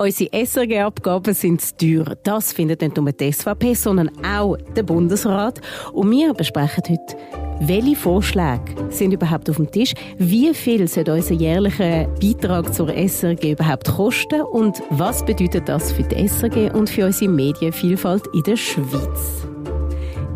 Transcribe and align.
Unsere 0.00 0.30
SRG-Abgaben 0.32 1.34
sind 1.34 1.60
zu 1.60 1.76
teuer. 1.76 2.16
Das 2.22 2.54
findet 2.54 2.80
nicht 2.80 2.96
nur 2.96 3.12
die 3.12 3.30
SVP, 3.30 3.74
sondern 3.74 4.10
auch 4.24 4.56
der 4.74 4.82
Bundesrat. 4.82 5.60
Und 5.92 6.10
wir 6.10 6.32
besprechen 6.32 6.82
heute, 6.88 7.16
welche 7.60 7.96
Vorschläge 7.96 8.62
sind 8.88 9.12
überhaupt 9.12 9.50
auf 9.50 9.56
dem 9.56 9.70
Tisch? 9.70 9.92
Wie 10.16 10.54
viel 10.54 10.88
soll 10.88 11.06
unser 11.10 11.34
jährlicher 11.34 12.06
Beitrag 12.18 12.72
zur 12.72 12.88
SRG 12.88 13.52
überhaupt 13.52 13.88
kosten? 13.88 14.40
Und 14.40 14.82
was 14.88 15.22
bedeutet 15.22 15.68
das 15.68 15.92
für 15.92 16.04
die 16.04 16.26
SRG 16.26 16.70
und 16.72 16.88
für 16.88 17.04
unsere 17.04 17.30
Medienvielfalt 17.30 18.26
in 18.32 18.42
der 18.44 18.56
Schweiz? 18.56 19.46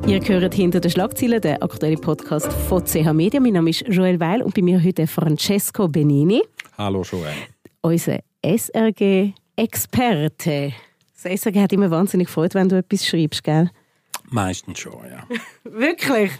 Ihr 0.06 0.20
hört 0.28 0.52
hinter 0.52 0.80
den 0.80 0.90
Schlagzeilen 0.90 1.40
den 1.40 1.62
aktuellen 1.62 2.02
Podcast 2.02 2.52
von 2.68 2.84
CH 2.84 3.14
Media. 3.14 3.40
Mein 3.40 3.54
Name 3.54 3.70
ist 3.70 3.82
Joel 3.88 4.20
Weil 4.20 4.42
und 4.42 4.54
bei 4.54 4.60
mir 4.60 4.84
heute 4.84 5.06
Francesco 5.06 5.88
Benini. 5.88 6.42
Hallo 6.76 7.00
Joel. 7.00 7.32
Unser 7.80 8.18
SRG 8.42 9.32
Experte. 9.56 10.72
Das 11.22 11.40
SRG 11.40 11.60
hat 11.60 11.72
immer 11.72 11.90
wahnsinnig 11.90 12.26
gefreut, 12.26 12.54
wenn 12.54 12.68
du 12.68 12.76
etwas 12.76 13.06
schreibst, 13.06 13.44
gell? 13.44 13.70
Meistens 14.30 14.78
schon, 14.78 15.04
ja. 15.08 15.26
Wirklich? 15.64 16.30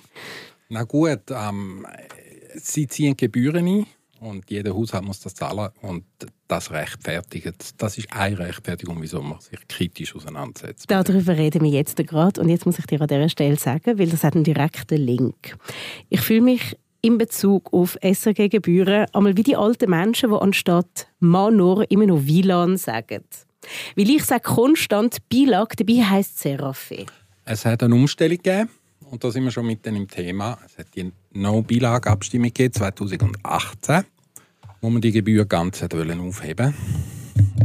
Na 0.69 0.85
gut, 0.85 1.23
ähm, 1.31 1.87
sie 2.57 2.87
ziehen 2.87 3.17
Gebühren 3.17 3.67
ein 3.67 3.87
und 4.21 4.51
jeder 4.51 4.75
Haushalt 4.75 5.05
muss 5.05 5.21
das 5.21 5.35
zahlen 5.35 5.69
und 5.83 6.05
das 6.49 6.71
rechtfertigt. 6.71 7.81
Das 7.81 7.99
ist 7.99 8.13
eine 8.13 8.39
Rechtfertigung, 8.39 9.01
wieso 9.01 9.23
man 9.23 9.41
sich 9.41 9.59
kritisch 9.69 10.15
auseinandersetzt. 10.17 10.91
Darüber 10.91 11.37
reden 11.37 11.63
wir 11.63 11.71
jetzt 11.71 11.97
gerade 11.97 12.41
und 12.41 12.49
jetzt 12.49 12.67
muss 12.67 12.79
ich 12.79 12.87
dir 12.87 13.01
an 13.01 13.09
dieser 13.09 13.29
Stelle 13.29 13.57
sagen, 13.57 13.99
weil 13.99 14.09
das 14.09 14.25
hat 14.25 14.35
einen 14.35 14.45
direkten 14.45 14.99
Link. 14.99 15.57
Ich 16.09 16.21
fühle 16.21 16.43
mich 16.43 16.77
in 17.05 17.19
Bezug 17.19 17.71
auf 17.73 17.99
SRG-Gebühren 18.01 19.07
einmal 19.13 19.37
wie 19.37 19.43
die 19.43 19.57
alten 19.57 19.91
Menschen, 19.91 20.31
die 20.31 20.37
anstatt 20.37 21.07
Manor 21.21 21.85
immer 21.91 22.07
noch 22.07 22.27
WLAN 22.27 22.79
sagen. 22.79 23.25
Weil 23.95 24.09
ich 24.09 24.25
sage 24.25 24.43
konstant 24.43 25.29
Bilag, 25.29 25.77
dabei 25.77 26.03
heisst 26.03 26.39
Serafe. 26.39 27.05
Es 27.45 27.67
hat 27.67 27.83
eine 27.83 27.95
Umstellung 27.95 28.39
gegeben 28.39 28.71
und 29.11 29.23
da 29.23 29.31
sind 29.31 29.45
wir 29.45 29.51
schon 29.51 29.67
mitten 29.67 29.95
im 29.97 30.09
Thema. 30.09 30.59
Es 30.65 30.79
hat 30.79 30.87
die 30.97 31.13
No-Bilag-Abstimmung 31.33 32.49
gegeben 32.49 32.73
2018, 32.73 34.05
wo 34.81 34.89
man 34.89 35.03
die 35.03 35.13
Gebühr 35.13 35.45
ganz 35.45 35.83
aufheben 35.83 36.75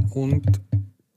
Und 0.09 0.59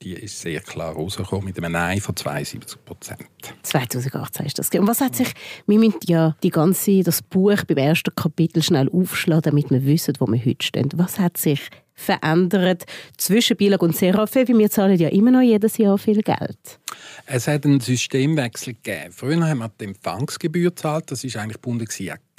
die 0.03 0.15
ist 0.15 0.41
sehr 0.41 0.61
klar 0.61 0.95
rausgekommen 0.95 1.47
mit 1.47 1.59
einem 1.59 1.73
Nein 1.73 2.01
von 2.01 2.17
72 2.17 2.85
Prozent. 2.85 3.27
2018 3.63 4.47
ist 4.47 4.59
das. 4.59 4.71
Und 4.71 4.87
was 4.87 5.01
hat 5.01 5.15
sich, 5.15 5.33
wir 5.67 5.79
müssen 5.79 6.01
ja 6.07 6.37
die 6.43 6.51
ganze, 6.51 7.03
das 7.03 7.23
Buch 7.23 7.65
beim 7.67 7.77
ersten 7.77 8.15
Kapitel 8.15 8.63
schnell 8.63 8.89
aufschlagen, 8.91 9.43
damit 9.43 9.71
wir 9.71 9.85
wissen, 9.85 10.15
wo 10.19 10.27
wir 10.27 10.45
heute 10.45 10.65
stehen. 10.65 10.89
Was 10.97 11.19
hat 11.19 11.37
sich 11.37 11.61
verändert 11.95 12.85
zwischen 13.17 13.57
Bilag 13.57 13.83
und 13.83 13.97
Serafe? 13.97 14.49
Weil 14.49 14.59
wir 14.59 14.71
zahlen 14.71 14.99
ja 14.99 15.09
immer 15.09 15.31
noch 15.31 15.43
jedes 15.43 15.77
Jahr 15.79 15.99
viel 15.99 16.23
Geld. 16.23 16.81
Es 17.27 17.47
hat 17.47 17.65
einen 17.65 17.81
Systemwechsel 17.81 18.75
gegeben. 18.75 19.13
Früher 19.13 19.47
haben 19.47 19.59
wir 19.59 19.71
die 19.81 19.85
Empfangsgebühr 19.85 20.71
gezahlt. 20.71 21.11
Das 21.11 21.23
ist 21.23 21.37
eigentlich 21.37 21.61
gebunden 21.61 21.87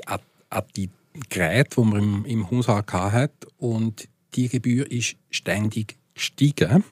an, 0.05 0.19
an 0.49 0.63
die 0.75 0.89
Geräte, 1.29 1.75
die 1.77 1.85
man 1.85 1.99
im, 1.99 2.25
im 2.25 2.51
Haushalt 2.51 2.91
hatte. 2.91 3.47
Und 3.57 4.07
die 4.35 4.49
Gebühr 4.49 4.89
ist 4.91 5.15
ständig 5.29 5.95
gestiegen. 6.13 6.83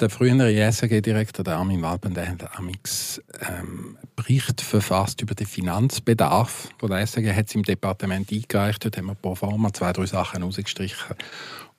Der 0.00 0.08
frühere 0.08 0.50
SRG-Direktor, 0.50 1.44
der 1.44 1.58
Armin 1.58 1.82
Walben, 1.82 2.14
der 2.14 2.30
hat 2.30 2.58
amix 2.58 3.20
ähm, 3.46 3.98
Bericht 4.16 4.62
verfasst 4.62 5.20
über 5.20 5.34
den 5.34 5.46
Finanzbedarf. 5.46 6.70
Von 6.78 6.88
der 6.88 7.06
SRG 7.06 7.34
hat 7.34 7.48
es 7.48 7.54
im 7.54 7.64
Departement 7.64 8.32
eingereicht. 8.32 8.82
Dort 8.82 8.96
haben 8.96 9.08
wir 9.08 9.14
pro 9.14 9.34
forma 9.34 9.70
zwei, 9.74 9.92
drei 9.92 10.06
Sachen 10.06 10.42
rausgestrichen. 10.42 11.16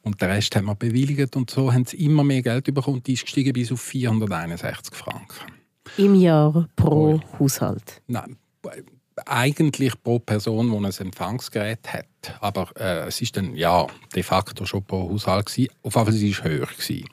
Und 0.03 0.22
den 0.22 0.30
Rest 0.30 0.55
haben 0.55 0.66
wir 0.66 0.75
bewilligt. 0.75 1.36
Und 1.36 1.50
so 1.50 1.73
haben 1.73 1.86
sie 1.86 1.97
immer 1.97 2.23
mehr 2.23 2.44
Geld 2.44 2.72
bekommen. 2.72 3.02
Die 3.02 3.13
ist 3.13 3.23
gestiegen 3.23 3.53
bis 3.53 3.72
auf 3.72 3.81
461 3.81 4.94
Franken. 4.94 5.53
Im 5.97 6.13
Jahr 6.13 6.67
pro 6.75 7.16
oh. 7.16 7.39
Haushalt? 7.39 8.03
Nein, 8.06 8.38
eigentlich 9.25 9.94
pro 10.03 10.19
Person, 10.19 10.69
die 10.69 10.78
ein 10.78 11.07
Empfangsgerät 11.07 11.91
hat. 11.91 12.06
Aber 12.40 12.69
äh, 12.79 13.07
es 13.07 13.19
ist 13.19 13.35
dann 13.35 13.56
ja 13.56 13.88
de 14.16 14.22
facto 14.22 14.63
schon 14.66 14.84
pro 14.84 15.09
Haushalt 15.09 15.47
gewesen. 15.47 15.72
Auf 15.81 15.96
jeden 15.96 16.06
Fall 16.06 16.13
war 16.13 16.29
es 16.29 16.44
höher 16.44 16.67
gewesen. 16.67 17.07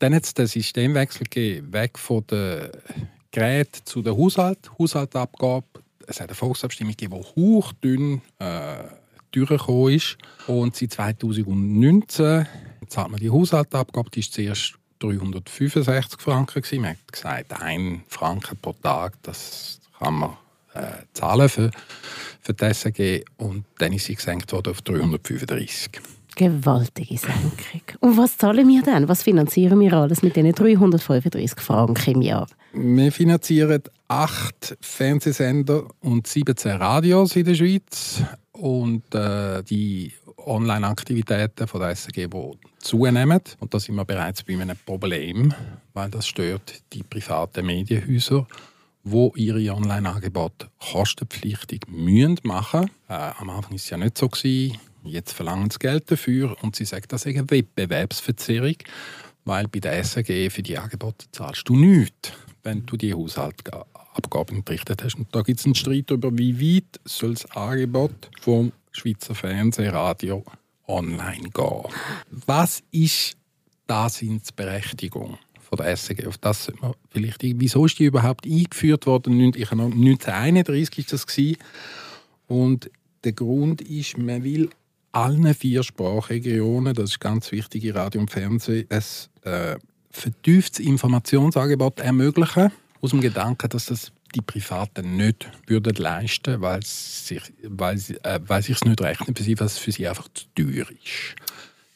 Dann 0.00 0.14
hat 0.14 0.24
es 0.24 0.34
den 0.34 0.46
Systemwechsel 0.46 1.24
gegeben, 1.24 1.72
weg 1.74 1.98
von 1.98 2.26
den 2.26 2.70
Geräten 3.30 3.82
zu 3.84 4.00
den 4.00 4.16
Haushalt, 4.16 4.70
Haushaltabgabe. 4.78 5.66
Es 6.06 6.20
hat 6.20 6.28
eine 6.28 6.34
Volksabstimmung 6.34 6.92
gegeben, 6.92 7.20
die 7.20 7.40
hochdünn 7.40 8.22
äh, 8.38 8.84
durchgekommen 9.30 9.94
ist. 9.94 10.16
Und 10.46 10.74
seit 10.74 10.92
2019 10.94 12.46
zahlt 12.88 13.10
man 13.10 13.20
die 13.20 13.30
Haushaltabgabe, 13.30 14.10
die 14.10 14.20
ist 14.20 14.32
zuerst 14.32 14.74
365 15.00 16.18
Franken 16.18 16.62
gewesen. 16.62 16.80
Man 16.80 16.90
hat 16.92 17.12
gesagt, 17.12 17.60
ein 17.60 18.02
Franken 18.08 18.56
pro 18.56 18.72
Tag, 18.72 19.22
das 19.22 19.80
kann 19.98 20.14
man 20.14 20.30
äh, 20.72 21.04
zahlen 21.12 21.50
für, 21.50 21.70
für 22.40 22.54
die 22.54 22.72
SAG. 22.72 23.24
Und 23.36 23.66
dann 23.78 23.92
ist 23.92 24.06
sie 24.06 24.14
gesenkt 24.14 24.50
worden 24.52 24.70
auf 24.70 24.80
335 24.80 26.00
gewaltige 26.40 27.18
Senkung. 27.18 27.82
Und 28.00 28.16
was 28.16 28.38
zahlen 28.38 28.66
wir 28.66 28.82
denn? 28.82 29.08
Was 29.08 29.22
finanzieren 29.22 29.78
wir 29.78 29.92
alles 29.92 30.22
mit 30.22 30.36
diesen 30.36 30.52
335 30.52 31.60
Franken 31.60 32.14
im 32.14 32.22
Jahr? 32.22 32.46
Wir 32.72 33.12
finanzieren 33.12 33.82
acht 34.08 34.76
Fernsehsender 34.80 35.84
und 36.00 36.26
17 36.26 36.72
Radios 36.72 37.36
in 37.36 37.44
der 37.44 37.54
Schweiz 37.54 38.22
und 38.52 39.14
äh, 39.14 39.62
die 39.64 40.12
Online-Aktivitäten 40.38 41.66
von 41.66 41.80
der 41.80 41.90
SRG, 41.90 42.28
die 42.28 42.50
zunehmen. 42.78 43.40
Und 43.58 43.74
da 43.74 43.78
sind 43.78 43.96
wir 43.96 44.06
bereits 44.06 44.42
bei 44.42 44.58
einem 44.58 44.78
Problem, 44.86 45.52
weil 45.92 46.08
das 46.08 46.26
stört 46.26 46.82
die 46.94 47.02
privaten 47.02 47.66
Medienhäuser, 47.66 48.46
wo 49.04 49.32
ihre 49.36 49.74
Online-Angebote 49.74 50.68
kostenpflichtig 50.78 51.82
müssen 51.88 52.38
machen. 52.44 52.90
Äh, 53.08 53.12
am 53.12 53.50
Anfang 53.50 53.72
war 53.72 53.76
es 53.76 53.90
ja 53.90 53.98
nicht 53.98 54.16
so. 54.16 54.30
Jetzt 55.02 55.32
verlangen 55.32 55.70
sie 55.70 55.78
Geld 55.78 56.10
dafür 56.10 56.56
und 56.62 56.76
sie 56.76 56.84
sagen, 56.84 57.06
das 57.08 57.24
ist 57.24 57.36
eine 57.36 57.50
Wettbewerbsverzerrung, 57.50 58.76
weil 59.44 59.68
bei 59.68 59.80
der 59.80 60.04
SRG 60.04 60.50
für 60.50 60.62
die 60.62 60.78
Angebote 60.78 61.26
zahlst 61.32 61.68
du 61.68 61.76
nichts, 61.76 62.32
wenn 62.62 62.84
du 62.86 62.96
die 62.96 63.14
Haushaltsabgaben 63.14 64.58
entrichtet 64.58 65.02
hast. 65.02 65.16
Und 65.16 65.34
da 65.34 65.42
gibt 65.42 65.60
es 65.60 65.66
einen 65.66 65.74
Streit 65.74 66.04
darüber, 66.08 66.36
wie 66.36 66.76
weit 66.76 67.00
soll 67.04 67.34
das 67.34 67.50
Angebot 67.52 68.30
vom 68.40 68.72
Schweizer 68.92 69.34
Fernsehradio 69.34 70.44
online 70.86 71.50
gehen. 71.50 71.84
Was 72.46 72.82
ist 72.90 73.36
Daseinsberechtigung? 73.86 75.38
von 75.70 75.76
der 75.76 75.96
SRG. 75.96 76.26
Auf 76.26 76.38
das 76.38 76.64
sollte 76.64 76.80
man 76.82 76.94
vielleicht, 77.10 77.42
wieso 77.42 77.86
ist 77.86 77.98
die 77.98 78.04
überhaupt 78.04 78.44
eingeführt 78.44 79.06
worden? 79.06 79.40
1931 79.40 80.98
war 80.98 81.04
das 81.10 81.26
Und 82.48 82.90
der 83.24 83.32
Grund 83.32 83.80
ist, 83.80 84.18
man 84.18 84.42
will 84.42 84.70
allen 85.12 85.54
vier 85.54 85.82
Sprachregionen, 85.82 86.94
das 86.94 87.10
ist 87.10 87.20
ganz 87.20 87.50
wichtig 87.52 87.84
in 87.84 87.92
Radio 87.92 88.20
und 88.20 88.30
Fernsehen, 88.30 88.86
ein 88.88 89.02
äh, 89.50 89.76
vertieftes 90.10 90.80
Informationsangebot 90.80 92.00
ermöglichen, 92.00 92.70
aus 93.00 93.10
dem 93.10 93.20
Gedanken, 93.20 93.68
dass 93.68 93.86
das 93.86 94.12
die 94.34 94.42
Privaten 94.42 95.16
nicht 95.16 95.50
würden 95.66 95.94
leisten 95.96 96.60
weil 96.60 96.80
es 96.80 97.26
sich, 97.26 97.42
weil, 97.64 97.98
äh, 98.22 98.38
weil 98.46 98.62
sich 98.62 98.80
nicht 98.84 99.00
rechnet 99.00 99.36
für 99.36 99.44
sie, 99.44 99.58
weil 99.58 99.66
es 99.66 99.78
für 99.78 99.92
sie 99.92 100.06
einfach 100.06 100.28
zu 100.34 100.44
teuer 100.54 100.86
ist. 100.88 101.34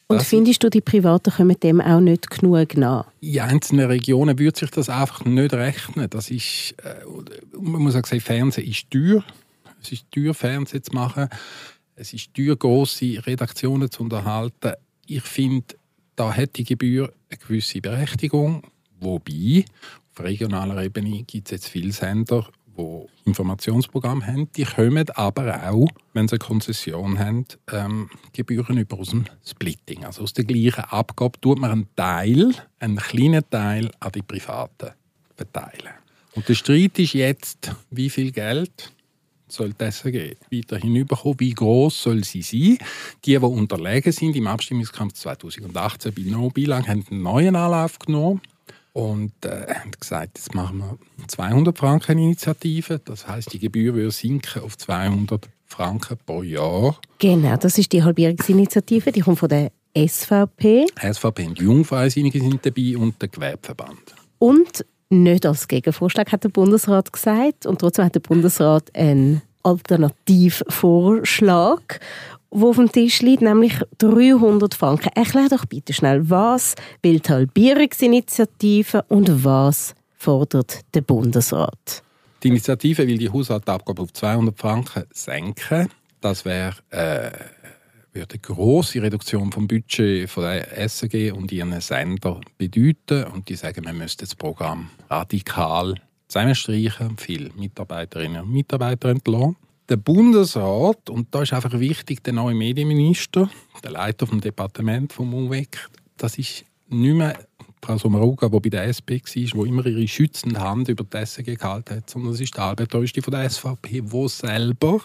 Und 0.07 0.17
das 0.17 0.27
findest 0.27 0.63
du, 0.63 0.69
die 0.69 0.81
Privaten 0.81 1.31
kommen 1.31 1.59
dem 1.59 1.81
auch 1.81 1.99
nicht 1.99 2.29
genug 2.29 2.77
nach? 2.77 3.05
In 3.21 3.39
einzelnen 3.39 3.87
Regionen 3.87 4.37
würde 4.37 4.59
sich 4.59 4.69
das 4.69 4.87
einfach 4.87 5.25
nicht 5.25 5.53
rechnen. 5.53 6.09
Das 6.09 6.29
ist, 6.29 6.75
äh, 6.83 6.95
man 7.59 7.81
muss 7.81 7.95
auch 7.95 8.05
sagen, 8.05 8.21
Fernsehen 8.21 8.67
ist 8.67 8.91
teuer. 8.91 9.23
Es 9.81 9.91
ist 9.91 10.05
teuer, 10.11 10.33
Fernsehen 10.35 10.83
zu 10.83 10.93
machen. 10.93 11.27
Es 11.97 12.11
ist 12.11 12.33
teuer, 12.33 12.57
grosse 12.57 13.25
Redaktionen 13.25 13.89
zu 13.89 14.03
unterhalten. 14.03 14.73
Ich 15.07 15.23
finde, 15.23 15.75
da 16.17 16.35
hat 16.35 16.57
die 16.57 16.65
Gebühr 16.65 17.13
eine 17.29 17.37
gewisse 17.39 17.79
Berechtigung. 17.79 18.63
Wobei, 18.99 19.63
auf 20.11 20.23
regionaler 20.23 20.83
Ebene 20.83 21.23
gibt 21.23 21.47
es 21.47 21.51
jetzt 21.51 21.69
viele 21.69 21.93
Sender, 21.93 22.49
die 22.77 23.05
Informationsprogramme 23.23 24.27
haben. 24.27 24.51
Die 24.57 24.65
kommen 24.65 25.09
aber 25.11 25.69
auch, 25.69 25.87
wenn 26.13 26.27
sie 26.27 26.33
eine 26.33 26.39
Konzession 26.39 27.17
haben, 27.17 27.45
ähm, 27.71 28.09
Gebühren 28.33 28.77
über 28.77 28.99
aus 28.99 29.11
dem 29.11 29.23
Splitting. 29.45 30.03
Also 30.03 30.23
aus 30.23 30.33
der 30.33 30.43
gleichen 30.43 30.83
Abgabe 30.83 31.39
tut 31.39 31.59
man 31.59 31.71
einen 31.71 31.95
Teil, 31.95 32.53
einen 32.79 32.97
kleinen 32.97 33.49
Teil 33.49 33.89
an 34.01 34.11
die 34.11 34.21
Privaten 34.21 34.91
verteilen. 35.33 35.93
Und 36.33 36.49
der 36.49 36.55
Streit 36.55 36.99
ist 36.99 37.13
jetzt, 37.13 37.71
wie 37.89 38.09
viel 38.09 38.33
Geld 38.33 38.91
soll 39.55 39.73
die 39.73 39.91
SRG 39.91 40.35
weiterhin 40.51 40.95
überkommen. 40.95 41.39
Wie 41.39 41.53
groß 41.53 42.03
soll 42.03 42.23
sie 42.23 42.41
sein? 42.41 42.77
Die, 43.25 43.31
die 43.33 43.37
unterlegen 43.37 44.11
sind 44.11 44.35
im 44.35 44.47
Abstimmungskampf 44.47 45.13
2018 45.13 46.13
bei 46.13 46.23
No 46.23 46.49
Bilang, 46.49 46.87
haben 46.87 47.05
einen 47.09 47.21
neuen 47.21 47.55
Anlauf 47.55 47.99
genommen 47.99 48.41
und 48.93 49.33
äh, 49.43 49.73
haben 49.73 49.91
gesagt, 49.99 50.37
jetzt 50.37 50.55
machen 50.55 50.79
wir 50.79 51.27
200 51.27 51.77
Franken 51.77 52.17
Initiative. 52.17 52.99
Das 53.03 53.27
heißt, 53.27 53.51
die 53.51 53.59
Gebühr 53.59 53.93
würde 53.93 54.11
sinken 54.11 54.63
auf 54.63 54.77
200 54.77 55.49
Franken 55.65 56.17
pro 56.25 56.43
Jahr. 56.43 56.97
Genau, 57.19 57.57
das 57.57 57.77
ist 57.77 57.91
die 57.91 58.03
Halbierungsinitiative. 58.03 59.11
Die 59.11 59.19
kommt 59.19 59.39
von 59.39 59.49
der 59.49 59.71
SVP. 59.97 60.85
SVP 61.01 61.47
und 61.47 61.59
die 61.59 61.63
Jungfreisinnigen 61.63 62.41
sind 62.41 62.65
dabei 62.65 62.97
und 62.97 63.21
der 63.21 63.29
Gewerbeverband. 63.29 64.15
Und 64.39 64.85
nicht 65.23 65.45
als 65.45 65.67
Gegenvorschlag, 65.67 66.31
hat 66.31 66.43
der 66.43 66.49
Bundesrat 66.49 67.11
gesagt. 67.11 67.65
Und 67.65 67.79
trotzdem 67.79 68.05
hat 68.05 68.13
der 68.15 68.21
Bundesrat 68.21 68.95
einen 68.95 69.41
Alternativvorschlag, 69.63 71.99
der 72.51 72.63
auf 72.63 72.75
dem 72.75 72.91
Tisch 72.91 73.21
liegt, 73.21 73.41
nämlich 73.41 73.79
300 73.97 74.73
Franken. 74.73 75.09
Erklär 75.15 75.47
doch 75.49 75.65
bitte 75.65 75.93
schnell, 75.93 76.29
was 76.29 76.75
will 77.01 77.19
die 77.19 77.29
Halbierungsinitiative 77.29 79.03
und 79.09 79.43
was 79.43 79.95
fordert 80.17 80.81
der 80.93 81.01
Bundesrat? 81.01 82.03
Die 82.43 82.49
Initiative 82.49 83.07
will 83.07 83.17
die 83.17 83.29
Haushaltsabgabe 83.29 84.03
auf 84.03 84.13
200 84.13 84.57
Franken 84.57 85.03
senken. 85.11 85.89
Das 86.21 86.45
wäre 86.45 86.75
äh, 86.91 87.31
würde 88.15 88.35
eine 88.35 88.39
grosse 88.39 89.01
Reduktion 89.01 89.51
vom 89.51 89.67
Budget 89.67 90.29
von 90.29 90.43
der 90.43 90.89
SRG 90.89 91.31
und 91.31 91.51
ihren 91.51 91.79
Sender 91.81 92.39
bedeuten. 92.57 93.25
Und 93.25 93.49
die 93.49 93.55
sagen, 93.55 93.85
wir 93.85 93.93
müssten 93.93 94.25
das 94.25 94.35
Programm 94.35 94.89
radikal 95.09 95.95
zusammenstreichen, 96.27 97.17
viele 97.17 97.51
Mitarbeiterinnen 97.53 98.41
und 98.41 98.51
Mitarbeiter 98.51 99.09
entlassen. 99.09 99.57
Der 99.89 99.97
Bundesrat, 99.97 101.09
und 101.09 101.33
da 101.35 101.43
ist 101.43 101.53
einfach 101.53 101.79
wichtig, 101.79 102.23
der 102.23 102.33
neue 102.33 102.55
Medienminister, 102.55 103.49
der 103.83 103.91
Leiter 103.91 104.25
vom 104.25 104.41
Departement 104.41 105.13
vom 105.13 105.31
UWEC, 105.33 105.89
das 106.17 106.39
ist 106.39 106.65
nicht 106.87 107.13
mehr 107.13 107.37
Frau 107.85 107.97
Sommaruga, 107.99 108.49
die 108.49 108.59
bei 108.59 108.69
der 108.69 108.87
SP 108.89 109.21
war, 109.21 109.63
die 109.63 109.69
immer 109.69 109.85
ihre 109.85 110.07
schützende 110.07 110.59
Hand 110.59 110.89
über 110.89 111.03
die 111.03 111.23
SRG 111.23 111.55
gehalten 111.55 111.97
hat, 111.97 112.09
sondern 112.09 112.33
es 112.33 112.41
ist 112.41 112.55
der 112.55 112.63
Albert 112.63 112.95
Rösti 112.95 113.21
von 113.21 113.31
der 113.31 113.47
SVP, 113.47 114.01
der 114.01 114.29
selber 114.29 115.01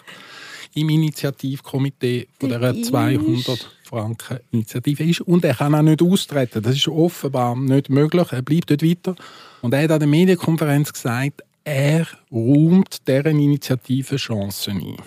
im 0.73 0.89
Initiativkomitee 0.89 2.27
von 2.39 2.49
der 2.49 2.81
200 2.81 3.69
Franken 3.83 4.39
Initiative 4.51 5.03
ist. 5.03 5.21
Und 5.21 5.45
er 5.45 5.53
kann 5.53 5.75
auch 5.75 5.81
nicht 5.83 6.01
austreten. 6.01 6.63
Das 6.63 6.75
ist 6.75 6.87
offenbar 6.87 7.55
nicht 7.55 7.89
möglich. 7.89 8.27
Er 8.31 8.41
bleibt 8.41 8.71
dort 8.71 8.83
weiter. 8.83 9.15
Und 9.61 9.73
er 9.73 9.83
hat 9.83 9.91
an 9.91 9.99
der 9.99 10.07
Medienkonferenz 10.07 10.91
gesagt, 10.91 11.43
er 11.63 12.07
räumt 12.31 13.07
deren 13.07 13.37
Initiative 13.37 14.15
Chancen 14.15 14.77
ein. 14.77 14.97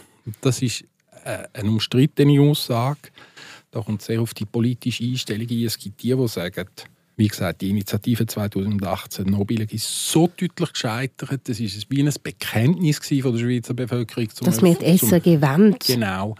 Das 0.42 0.62
ist 0.62 0.84
äh, 1.24 1.48
eine 1.52 1.70
umstrittene 1.70 2.40
Aussage. 2.40 3.10
Da 3.72 3.80
kommt 3.80 4.02
sehr 4.02 4.20
auf 4.20 4.32
die 4.32 4.44
politische 4.44 5.02
Einstellung 5.02 5.48
ein. 5.50 5.64
Es 5.64 5.76
gibt 5.76 6.00
die, 6.02 6.14
die 6.14 6.28
sagen, 6.28 6.68
wie 7.16 7.28
gesagt, 7.28 7.60
die 7.60 7.70
Initiative 7.70 8.26
2018 8.26 9.26
Nobillig 9.26 9.72
ist 9.72 10.10
so 10.10 10.26
deutlich 10.26 10.72
gescheitert. 10.72 11.40
Das 11.44 11.60
ist 11.60 11.90
wie 11.90 12.02
ein 12.02 12.12
Bekenntnis 12.22 12.98
von 12.98 13.32
der 13.32 13.38
Schweizer 13.38 13.74
Bevölkerung. 13.74 14.30
Zum 14.30 14.46
Dass 14.46 14.62
wir 14.62 14.74
die 14.74 14.98
SRG 14.98 15.40
wollen. 15.40 15.76
Genau. 15.86 16.34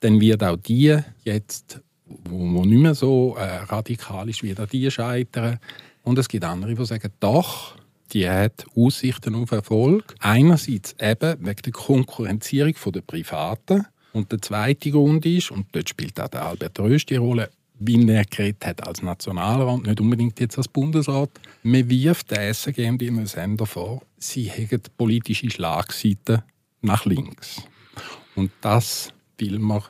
Dann 0.00 0.20
wird 0.20 0.42
auch 0.42 0.56
die 0.56 0.98
jetzt, 1.24 1.80
wo, 2.06 2.38
wo 2.38 2.64
nicht 2.64 2.82
mehr 2.82 2.94
so 2.94 3.36
äh, 3.38 3.44
radikal 3.64 4.28
ist, 4.28 4.42
wird 4.42 4.60
auch 4.60 4.66
die 4.66 4.90
scheitern. 4.90 5.58
Und 6.02 6.18
es 6.18 6.28
gibt 6.28 6.44
andere, 6.44 6.74
die 6.74 6.84
sagen, 6.84 7.10
doch, 7.20 7.76
die 8.12 8.28
hat 8.28 8.66
Aussichten 8.76 9.34
auf 9.34 9.52
Erfolg. 9.52 10.14
Einerseits 10.20 10.94
eben 11.00 11.38
wegen 11.40 11.62
der 11.62 11.72
Konkurrenzierung 11.72 12.74
der 12.92 13.00
Privaten. 13.00 13.86
Und 14.12 14.30
der 14.30 14.42
zweite 14.42 14.90
Grund 14.90 15.24
ist, 15.24 15.50
und 15.50 15.66
dort 15.72 15.88
spielt 15.88 16.20
auch 16.20 16.28
der 16.28 16.44
Albert 16.44 16.78
Röst 16.78 17.08
die 17.08 17.16
Rolle, 17.16 17.50
wie 17.86 18.08
er 18.08 18.24
geredet 18.24 18.64
hat 18.66 18.86
als 18.86 19.02
Nationalrat, 19.02 19.82
nicht 19.82 20.00
unbedingt 20.00 20.40
jetzt 20.40 20.58
als 20.58 20.68
Bundesrat. 20.68 21.30
Man 21.62 21.88
wirft 21.88 22.30
der 22.30 22.52
SRG 22.52 22.88
und 22.88 23.02
ihren 23.02 23.26
Sender 23.26 23.66
vor, 23.66 24.02
sie 24.18 24.44
hätten 24.44 24.82
politische 24.96 25.50
Schlagseiten 25.50 26.42
nach 26.80 27.04
links. 27.04 27.62
Und 28.34 28.50
das 28.60 29.12
will 29.38 29.58
man 29.58 29.82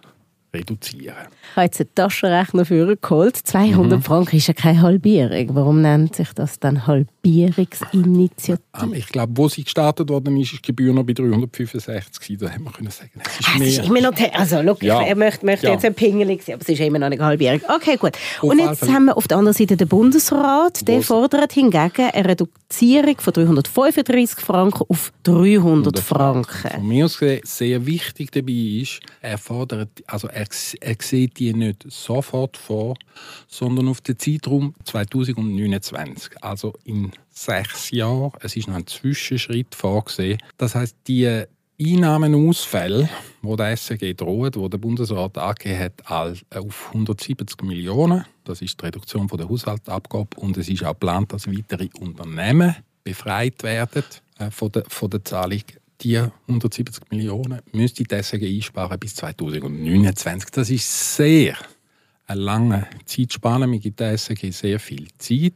reduzieren. 0.55 1.15
Ich 1.51 1.57
habe 1.57 1.67
jetzt 1.67 1.81
einen 1.81 1.95
Taschenrechner 1.95 2.65
für 2.65 2.97
geholt. 2.97 3.37
200 3.37 3.99
mhm. 3.99 4.03
Franken 4.03 4.37
ist 4.37 4.47
ja 4.47 4.55
keine 4.55 4.81
Halbierung. 4.81 5.55
Warum 5.55 5.83
nennt 5.83 6.17
sich 6.17 6.33
das 6.33 6.59
dann 6.59 6.87
Halbierungsinitiative? 6.87 8.59
Ähm, 8.81 8.95
ich 8.95 9.07
glaube, 9.09 9.33
wo 9.37 9.49
sie 9.49 9.65
gestartet 9.65 10.09
worden 10.09 10.37
ist, 10.39 10.53
ist 10.53 10.63
die 10.63 10.69
Gebühr 10.69 10.93
noch 10.93 11.05
bei 11.05 11.13
365. 11.13 12.39
Da 12.39 12.49
hätte 12.49 12.63
man 12.63 12.73
können 12.73 12.91
sagen, 12.91 13.11
es 13.25 13.41
ist 13.41 13.59
mehr. 13.59 13.69
Es 13.69 13.79
ist 13.79 13.89
immer 13.89 14.01
noch, 14.01 14.13
also, 14.33 14.63
look, 14.63 14.83
ja. 14.83 15.03
er 15.03 15.17
möchte, 15.17 15.45
möchte 15.45 15.67
ja. 15.67 15.73
jetzt 15.73 15.85
ein 15.85 15.95
Pingelig 15.95 16.43
sein, 16.43 16.55
aber 16.55 16.63
es 16.63 16.69
ist 16.69 16.81
immer 16.81 16.99
noch 16.99 17.07
eine 17.07 17.19
Halbierung. 17.19 17.61
Okay, 17.75 17.97
gut. 17.97 18.13
Und 18.41 18.59
jetzt 18.59 18.89
haben 18.89 19.07
wir 19.07 19.17
auf 19.17 19.29
der 19.29 19.39
anderen 19.39 19.57
Seite 19.57 19.77
den 19.77 19.89
Bundesrat. 19.89 20.87
Der 20.89 21.03
fordert 21.03 21.53
hingegen 21.53 22.11
eine 22.13 22.29
Reduzierung 22.29 23.17
von 23.19 23.33
335 23.33 24.41
Franken 24.41 24.85
auf 24.89 25.13
300 25.25 25.99
Franken. 25.99 26.71
Von 26.71 26.89
mir 26.89 27.07
aus 27.07 27.19
gesehen, 27.19 27.41
sehr 27.45 27.87
wichtig 27.87 28.31
dabei 28.33 28.53
ist, 28.53 29.01
er 29.21 29.39
fordert, 29.39 29.91
also 30.07 30.29
er 30.29 30.44
er, 30.45 30.89
er 30.89 30.97
sieht 31.01 31.39
die 31.39 31.53
nicht 31.53 31.85
sofort 31.89 32.57
vor, 32.57 32.97
sondern 33.49 33.89
auf 33.89 34.01
den 34.01 34.19
Zeitraum 34.19 34.75
2029, 34.85 36.43
also 36.43 36.75
in 36.85 37.13
sechs 37.31 37.91
Jahren. 37.91 38.33
Es 38.41 38.57
ist 38.57 38.69
noch 38.69 38.77
ein 38.77 38.87
Zwischenschritt 38.87 39.75
vorgesehen. 39.75 40.39
Das 40.59 40.75
heißt, 40.75 40.97
die 41.07 41.45
Einnahmenausfälle, 41.81 43.09
wo 43.43 43.57
der 43.57 43.77
SRG 43.77 44.15
droht, 44.15 44.57
wo 44.57 44.69
der 44.69 44.79
Bundesrat 44.79 45.37
angegeben 45.37 45.93
hat, 46.05 46.45
auf 46.55 46.89
170 46.89 47.63
Millionen. 47.63 48.25
Das 48.45 48.63
ist 48.63 48.81
die 48.81 48.87
Reduktion 48.87 49.27
der 49.27 49.49
Haushaltsabgabe 49.49 50.37
und 50.37 50.57
es 50.57 50.69
ist 50.69 50.85
auch 50.85 50.91
geplant, 50.91 51.33
dass 51.33 51.51
weitere 51.51 51.89
Unternehmen 51.99 52.77
befreit 53.03 53.63
werden 53.63 54.05
äh, 54.39 54.51
von, 54.51 54.71
der, 54.71 54.85
von 54.89 55.11
der 55.11 55.25
Zahlung 55.25 55.63
die 56.05 56.19
170 56.47 57.11
Millionen 57.11 57.61
müsste 57.73 58.05
die 58.05 58.15
SRG 58.15 58.47
einsparen 58.47 58.99
bis 58.99 59.15
2029. 59.17 60.51
Das 60.51 60.71
ist 60.71 61.17
sehr 61.17 61.57
eine 62.27 62.41
lange 62.41 62.87
Zeitspanne. 63.07 63.67
Mir 63.67 63.81
gibt 63.81 64.01
der 64.01 64.13
SRG 64.17 64.51
sehr 64.51 64.79
viel 64.79 65.09
Zeit. 65.19 65.55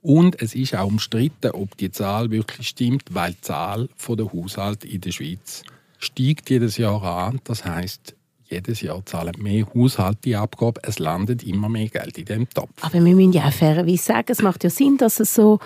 Und 0.00 0.40
es 0.40 0.54
ist 0.54 0.74
auch 0.74 0.86
umstritten, 0.86 1.50
ob 1.52 1.76
die 1.76 1.90
Zahl 1.90 2.30
wirklich 2.30 2.68
stimmt, 2.68 3.04
weil 3.10 3.32
die 3.32 3.40
Zahl 3.40 3.88
der 4.08 4.32
Haushalte 4.32 4.86
in 4.88 5.00
der 5.00 5.12
Schweiz 5.12 5.62
steigt 5.98 6.50
jedes 6.50 6.76
Jahr 6.76 7.02
an. 7.02 7.40
Das 7.44 7.64
heißt, 7.64 8.14
jedes 8.48 8.80
Jahr 8.80 9.04
zahlen 9.04 9.34
mehr 9.38 9.66
Haushalte 9.74 10.20
die 10.24 10.36
Abgabe, 10.36 10.80
es 10.82 10.98
landet 10.98 11.42
immer 11.42 11.68
mehr 11.68 11.88
Geld 11.88 12.16
in 12.16 12.24
dem 12.24 12.48
Topf. 12.48 12.70
Aber 12.80 12.94
wir 12.94 13.14
müssen 13.14 13.32
ja 13.32 13.48
auch 13.48 13.52
fairerweise 13.52 14.02
sagen, 14.02 14.28
es 14.28 14.40
macht 14.40 14.64
ja 14.64 14.70
Sinn, 14.70 14.96
dass 14.96 15.20
es 15.20 15.34
so 15.34 15.58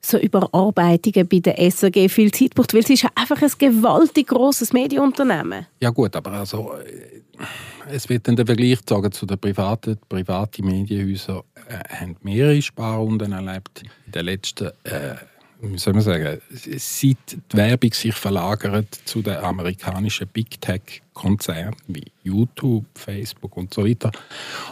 so 0.00 0.18
Überarbeitungen 0.18 1.28
bei 1.28 1.40
der 1.40 1.70
SAG 1.70 2.08
viel 2.08 2.32
Zeit 2.32 2.54
braucht, 2.54 2.72
weil 2.72 2.80
es 2.80 2.90
ist 2.90 3.06
einfach 3.14 3.40
ein 3.42 3.50
gewaltig 3.58 4.28
grosses 4.28 4.72
Medienunternehmen. 4.72 5.66
Ja 5.80 5.90
gut, 5.90 6.16
aber 6.16 6.32
also 6.32 6.72
äh, 6.74 7.44
es 7.90 8.08
wird 8.08 8.26
dann 8.26 8.36
der 8.36 8.46
Vergleich 8.46 8.78
sagen 8.88 9.12
zu 9.12 9.26
den 9.26 9.38
privaten, 9.38 9.98
private 10.08 10.62
Medienhäuser 10.62 11.44
äh, 11.68 11.96
haben 11.96 12.16
mehrere 12.22 12.60
Sparrunden 12.62 13.32
erlebt 13.32 13.82
in 14.06 14.12
den 14.12 14.24
letzten 14.24 14.68
äh, 14.84 15.16
wie 15.62 15.78
soll 15.78 15.92
man 15.92 16.02
sagen, 16.02 16.40
seit 16.50 17.16
die 17.32 17.56
Werbung 17.56 17.92
sich 17.92 18.14
verlagert 18.14 18.98
zu 19.04 19.20
den 19.20 19.36
amerikanischen 19.36 20.26
Big 20.28 20.60
Tech-Konzernen 20.60 21.76
wie 21.86 22.04
YouTube, 22.22 22.86
Facebook 22.94 23.56
und 23.56 23.74
so 23.74 23.86
weiter. 23.86 24.10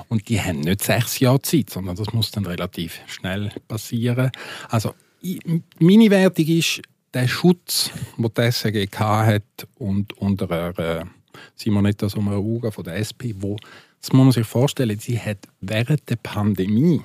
Und 0.08 0.28
die 0.28 0.40
haben 0.40 0.60
nicht 0.60 0.82
sechs 0.82 1.20
Jahre 1.20 1.42
Zeit, 1.42 1.70
sondern 1.70 1.96
das 1.96 2.12
muss 2.12 2.30
dann 2.30 2.46
relativ 2.46 3.00
schnell 3.06 3.50
passieren. 3.68 4.30
Also 4.70 4.94
meine 5.78 6.10
Wertung 6.10 6.46
ist, 6.46 6.82
der 7.14 7.26
Schutz, 7.26 7.90
den 8.16 8.30
die 8.36 8.52
SRG 8.52 8.88
hat 8.98 9.66
und 9.76 10.12
unter 10.18 10.78
äh, 10.78 11.04
Simonetta 11.54 12.08
Sommaruga 12.08 12.70
von 12.70 12.84
der 12.84 12.96
SP, 13.00 13.34
wo, 13.38 13.56
das 14.00 14.12
muss 14.12 14.24
man 14.24 14.32
sich 14.32 14.46
vorstellen, 14.46 14.98
sie 14.98 15.18
hat 15.18 15.38
während 15.60 16.08
der 16.08 16.16
Pandemie 16.16 17.00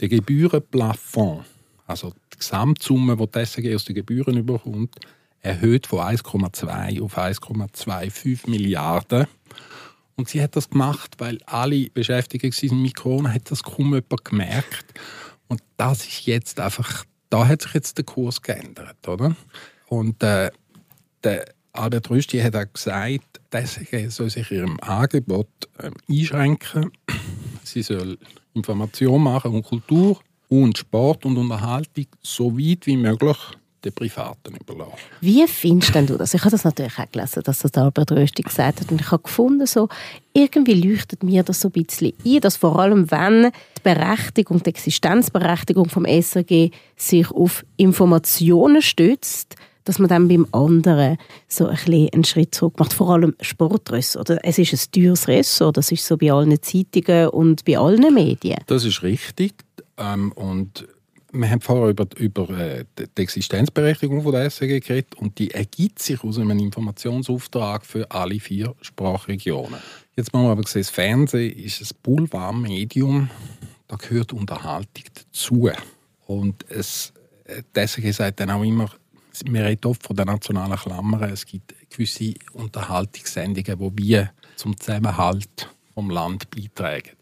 den 0.00 0.08
Gebührenplafond, 0.10 1.44
also 1.86 2.12
die 2.32 2.38
Gesamtsumme, 2.38 3.16
die 3.16 3.26
die 3.26 3.44
SRG 3.44 3.74
aus 3.74 3.84
den 3.84 3.94
Gebühren 3.96 4.36
überkommt, 4.36 4.94
erhöht 5.40 5.86
von 5.86 6.00
1,2 6.00 7.02
auf 7.02 7.16
1,25 7.16 8.48
Milliarden. 8.50 9.26
Und 10.16 10.28
sie 10.28 10.42
hat 10.42 10.56
das 10.56 10.68
gemacht, 10.68 11.14
weil 11.18 11.38
alle 11.46 11.90
Beschäftigten 11.90 12.82
mit 12.82 12.96
Corona 12.96 13.32
hat 13.32 13.50
das 13.50 13.62
kaum 13.62 13.94
jemand 13.94 14.24
gemerkt. 14.24 14.86
Und 15.46 15.62
das 15.76 16.06
ist 16.06 16.26
jetzt 16.26 16.58
einfach 16.60 17.04
da 17.30 17.46
hat 17.46 17.62
sich 17.62 17.74
jetzt 17.74 17.98
der 17.98 18.04
Kurs 18.04 18.42
geändert, 18.42 19.06
oder? 19.06 19.36
Und 19.88 20.22
äh, 20.22 20.50
der 21.24 21.44
Albert 21.72 22.10
Rüsti 22.10 22.38
hat 22.40 22.56
auch 22.56 22.72
gesagt, 22.72 23.40
dass 23.50 23.78
soll 24.08 24.30
sich 24.30 24.50
ihrem 24.50 24.78
Angebot 24.80 25.48
äh, 25.78 25.90
einschränken. 26.10 26.90
Sie 27.62 27.82
soll 27.82 28.18
Information 28.54 29.22
machen 29.22 29.54
und 29.54 29.62
Kultur 29.62 30.20
und 30.48 30.78
Sport 30.78 31.24
und 31.24 31.36
Unterhaltung 31.36 32.06
so 32.22 32.58
weit 32.58 32.86
wie 32.86 32.96
möglich 32.96 33.36
den 33.88 33.94
Privaten 33.94 34.54
überlassen. 34.54 34.92
Wie 35.20 35.46
findest 35.46 35.94
denn 35.94 36.06
du 36.06 36.16
das? 36.16 36.34
Ich 36.34 36.40
habe 36.40 36.50
das 36.50 36.64
natürlich 36.64 36.98
auch 36.98 37.10
gelesen, 37.10 37.42
dass 37.44 37.60
das 37.60 37.74
Albert 37.74 38.12
Rösti 38.12 38.42
gesagt 38.42 38.80
hat 38.80 38.90
und 38.90 39.00
ich 39.00 39.10
habe 39.10 39.22
gefunden, 39.22 39.66
so, 39.66 39.88
irgendwie 40.32 40.74
leuchtet 40.74 41.22
mir 41.22 41.42
das 41.42 41.60
so 41.60 41.68
ein 41.68 41.84
bisschen 41.84 42.12
ein, 42.24 42.40
dass 42.40 42.56
vor 42.56 42.78
allem 42.78 43.10
wenn 43.10 43.50
die 43.76 43.82
Berechtigung, 43.82 44.62
die 44.62 44.70
Existenzberechtigung 44.70 45.88
vom 45.88 46.04
SRG 46.04 46.70
sich 46.96 47.30
auf 47.30 47.64
Informationen 47.76 48.82
stützt, 48.82 49.56
dass 49.84 49.98
man 49.98 50.08
dann 50.08 50.28
beim 50.28 50.46
anderen 50.52 51.16
so 51.48 51.66
ein 51.66 51.74
bisschen 51.74 52.10
einen 52.12 52.24
Schritt 52.24 52.54
zurück 52.54 52.78
macht. 52.78 52.92
Vor 52.92 53.10
allem 53.10 53.34
Sportressort. 53.40 54.30
Oder? 54.30 54.40
Es 54.44 54.58
ist 54.58 54.74
ein 54.74 54.92
teures 54.92 55.28
Ressort, 55.28 55.78
das 55.78 55.90
ist 55.90 56.04
so 56.04 56.18
bei 56.18 56.30
allen 56.30 56.60
Zeitungen 56.60 57.28
und 57.28 57.64
bei 57.64 57.78
allen 57.78 58.12
Medien. 58.12 58.58
Das 58.66 58.84
ist 58.84 59.02
richtig. 59.02 59.54
Ähm, 59.96 60.32
und 60.32 60.86
wir 61.32 61.50
haben 61.50 61.60
vorher 61.60 61.88
über, 61.88 62.06
über 62.16 62.48
äh, 62.50 62.84
die 62.96 63.22
Existenzberechtigung 63.22 64.22
von 64.22 64.32
der 64.32 64.50
SRG 64.50 64.80
geredet 64.80 65.14
und 65.16 65.38
die 65.38 65.50
ergibt 65.50 65.98
sich 65.98 66.22
aus 66.24 66.38
einem 66.38 66.58
Informationsauftrag 66.58 67.84
für 67.84 68.10
alle 68.10 68.40
vier 68.40 68.74
Sprachregionen. 68.80 69.80
Jetzt 70.16 70.32
muss 70.32 70.42
man 70.42 70.52
aber 70.52 70.66
sehen, 70.66 70.80
das 70.82 70.90
Fernsehen 70.90 71.56
ist 71.58 71.82
ein 71.82 71.88
Boulevardmedium, 72.02 73.30
da 73.86 73.96
gehört 73.96 74.32
Unterhaltung 74.32 75.04
dazu. 75.14 75.70
Und 76.26 76.64
es, 76.70 77.12
äh, 77.44 77.62
die 77.76 77.80
SRG 77.80 78.12
sagt 78.12 78.40
dann 78.40 78.50
auch 78.50 78.62
immer, 78.62 78.90
wir 79.44 79.64
reden 79.64 79.86
oft 79.86 80.02
von 80.02 80.16
den 80.16 80.26
nationalen 80.26 80.76
Klammern, 80.76 81.30
es 81.30 81.44
gibt 81.46 81.74
gewisse 81.90 82.34
Unterhaltungssendungen, 82.52 83.96
die 83.96 84.08
wir 84.08 84.30
zum 84.56 84.78
Zusammenhalt 84.78 85.68
vom 85.98 86.10
Land 86.10 86.48
beitragen. 86.50 87.16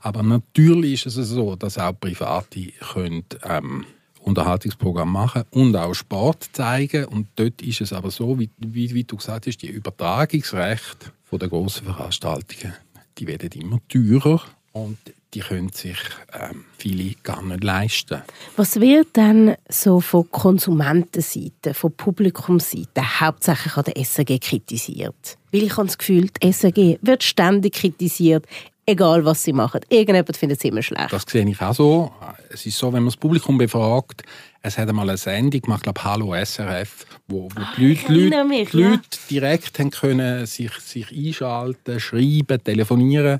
Aber 0.00 0.22
natürlich 0.22 1.04
ist 1.04 1.18
es 1.18 1.28
so, 1.28 1.54
dass 1.54 1.76
auch 1.76 1.92
Private 1.92 2.72
können, 2.94 3.24
ähm, 3.44 3.84
Unterhaltungsprogramm 4.20 5.12
machen 5.12 5.42
und 5.50 5.76
auch 5.76 5.92
Sport 5.92 6.48
zeigen. 6.54 7.04
Und 7.04 7.28
dort 7.36 7.60
ist 7.60 7.82
es 7.82 7.92
aber 7.92 8.10
so, 8.10 8.38
wie, 8.38 8.48
wie, 8.56 8.94
wie 8.94 9.04
du 9.04 9.18
gesagt 9.18 9.46
hast, 9.46 9.58
die 9.58 9.68
Übertragungsrechte 9.68 11.12
der 11.30 11.48
grossen 11.48 11.84
Veranstaltungen, 11.84 12.72
die 13.18 13.26
werden 13.26 13.50
immer 13.52 13.80
teurer 13.86 14.40
und 14.72 14.98
die 15.34 15.40
können 15.40 15.70
sich 15.70 15.96
ähm, 16.38 16.64
viele 16.76 17.14
gar 17.22 17.42
nicht 17.42 17.64
leisten. 17.64 18.22
Was 18.56 18.80
wird 18.80 19.08
dann 19.14 19.56
so 19.68 20.00
von 20.00 20.30
Konsumentenseite, 20.30 21.72
von 21.72 21.92
Publikumsseite 21.92 23.20
hauptsächlich 23.20 23.76
an 23.76 23.84
der 23.84 24.04
SAG 24.04 24.38
kritisiert? 24.40 25.38
Weil 25.52 25.62
ich 25.62 25.76
habe 25.76 25.86
das 25.86 25.96
Gefühl, 25.96 26.28
die 26.42 26.52
SAG 26.52 26.98
wird 27.00 27.22
ständig 27.22 27.74
kritisiert, 27.74 28.46
egal 28.84 29.24
was 29.24 29.42
sie 29.42 29.54
machen. 29.54 29.80
Irgendjemand 29.88 30.36
findet 30.36 30.58
es 30.58 30.64
immer 30.64 30.82
schlecht. 30.82 31.12
Das 31.12 31.24
sehe 31.26 31.48
ich 31.48 31.60
auch 31.62 31.74
so. 31.74 32.12
Es 32.50 32.66
ist 32.66 32.76
so, 32.76 32.92
wenn 32.92 33.02
man 33.02 33.10
das 33.10 33.16
Publikum 33.16 33.56
befragt, 33.56 34.22
es 34.60 34.76
hat 34.76 34.88
einmal 34.88 35.08
eine 35.08 35.18
Sendung 35.18 35.62
gemacht, 35.62 35.82
glaube 35.82 36.04
Hallo 36.04 36.34
SRF, 36.34 37.06
wo, 37.26 37.44
wo 37.44 37.60
ah, 37.60 37.72
die, 37.76 37.94
Leute, 37.94 38.12
Leute, 38.12 38.44
mich, 38.44 38.70
die 38.70 38.76
Leute 38.76 39.00
direkt 39.30 39.78
haben 39.78 39.90
können 39.90 40.46
sich, 40.46 40.72
sich 40.74 41.10
einschalten, 41.10 41.98
schreiben, 41.98 42.62
telefonieren 42.62 43.38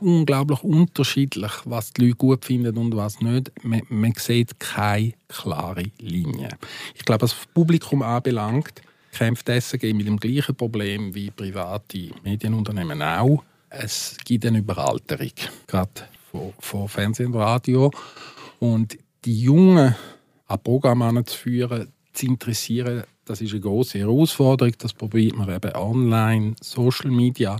unglaublich 0.00 0.62
unterschiedlich, 0.62 1.52
was 1.64 1.92
die 1.92 2.06
Leute 2.06 2.16
gut 2.16 2.44
finden 2.44 2.76
und 2.76 2.96
was 2.96 3.20
nicht. 3.20 3.52
Man, 3.64 3.82
man 3.88 4.12
sieht 4.16 4.58
keine 4.58 5.14
klare 5.28 5.84
Linie. 5.98 6.50
Ich 6.94 7.04
glaube, 7.04 7.22
was 7.22 7.30
das 7.36 7.46
Publikum 7.52 8.02
anbelangt, 8.02 8.82
kämpft 9.12 9.48
die 9.48 9.60
SRG 9.60 9.92
mit 9.92 10.06
dem 10.06 10.18
gleichen 10.18 10.54
Problem 10.54 11.14
wie 11.14 11.30
private 11.30 12.10
Medienunternehmen 12.22 13.02
auch. 13.02 13.42
Es 13.68 14.16
gibt 14.24 14.46
eine 14.46 14.58
Überalterung, 14.58 15.32
gerade 15.66 15.90
von, 16.30 16.52
von 16.58 16.88
Fernsehen 16.88 17.32
und 17.32 17.40
Radio. 17.40 17.90
Und 18.58 18.98
die 19.24 19.42
Jungen 19.42 19.94
an 20.46 20.62
Programmen 20.62 21.24
zu 21.26 21.36
führen, 21.36 21.92
zu 22.12 22.26
interessieren, 22.26 23.04
das 23.24 23.40
ist 23.40 23.52
eine 23.52 23.60
große 23.60 23.98
Herausforderung. 23.98 24.74
Das 24.78 24.92
probiert 24.92 25.36
man 25.36 25.54
eben 25.54 25.72
online, 25.76 26.54
Social 26.60 27.10
Media. 27.10 27.56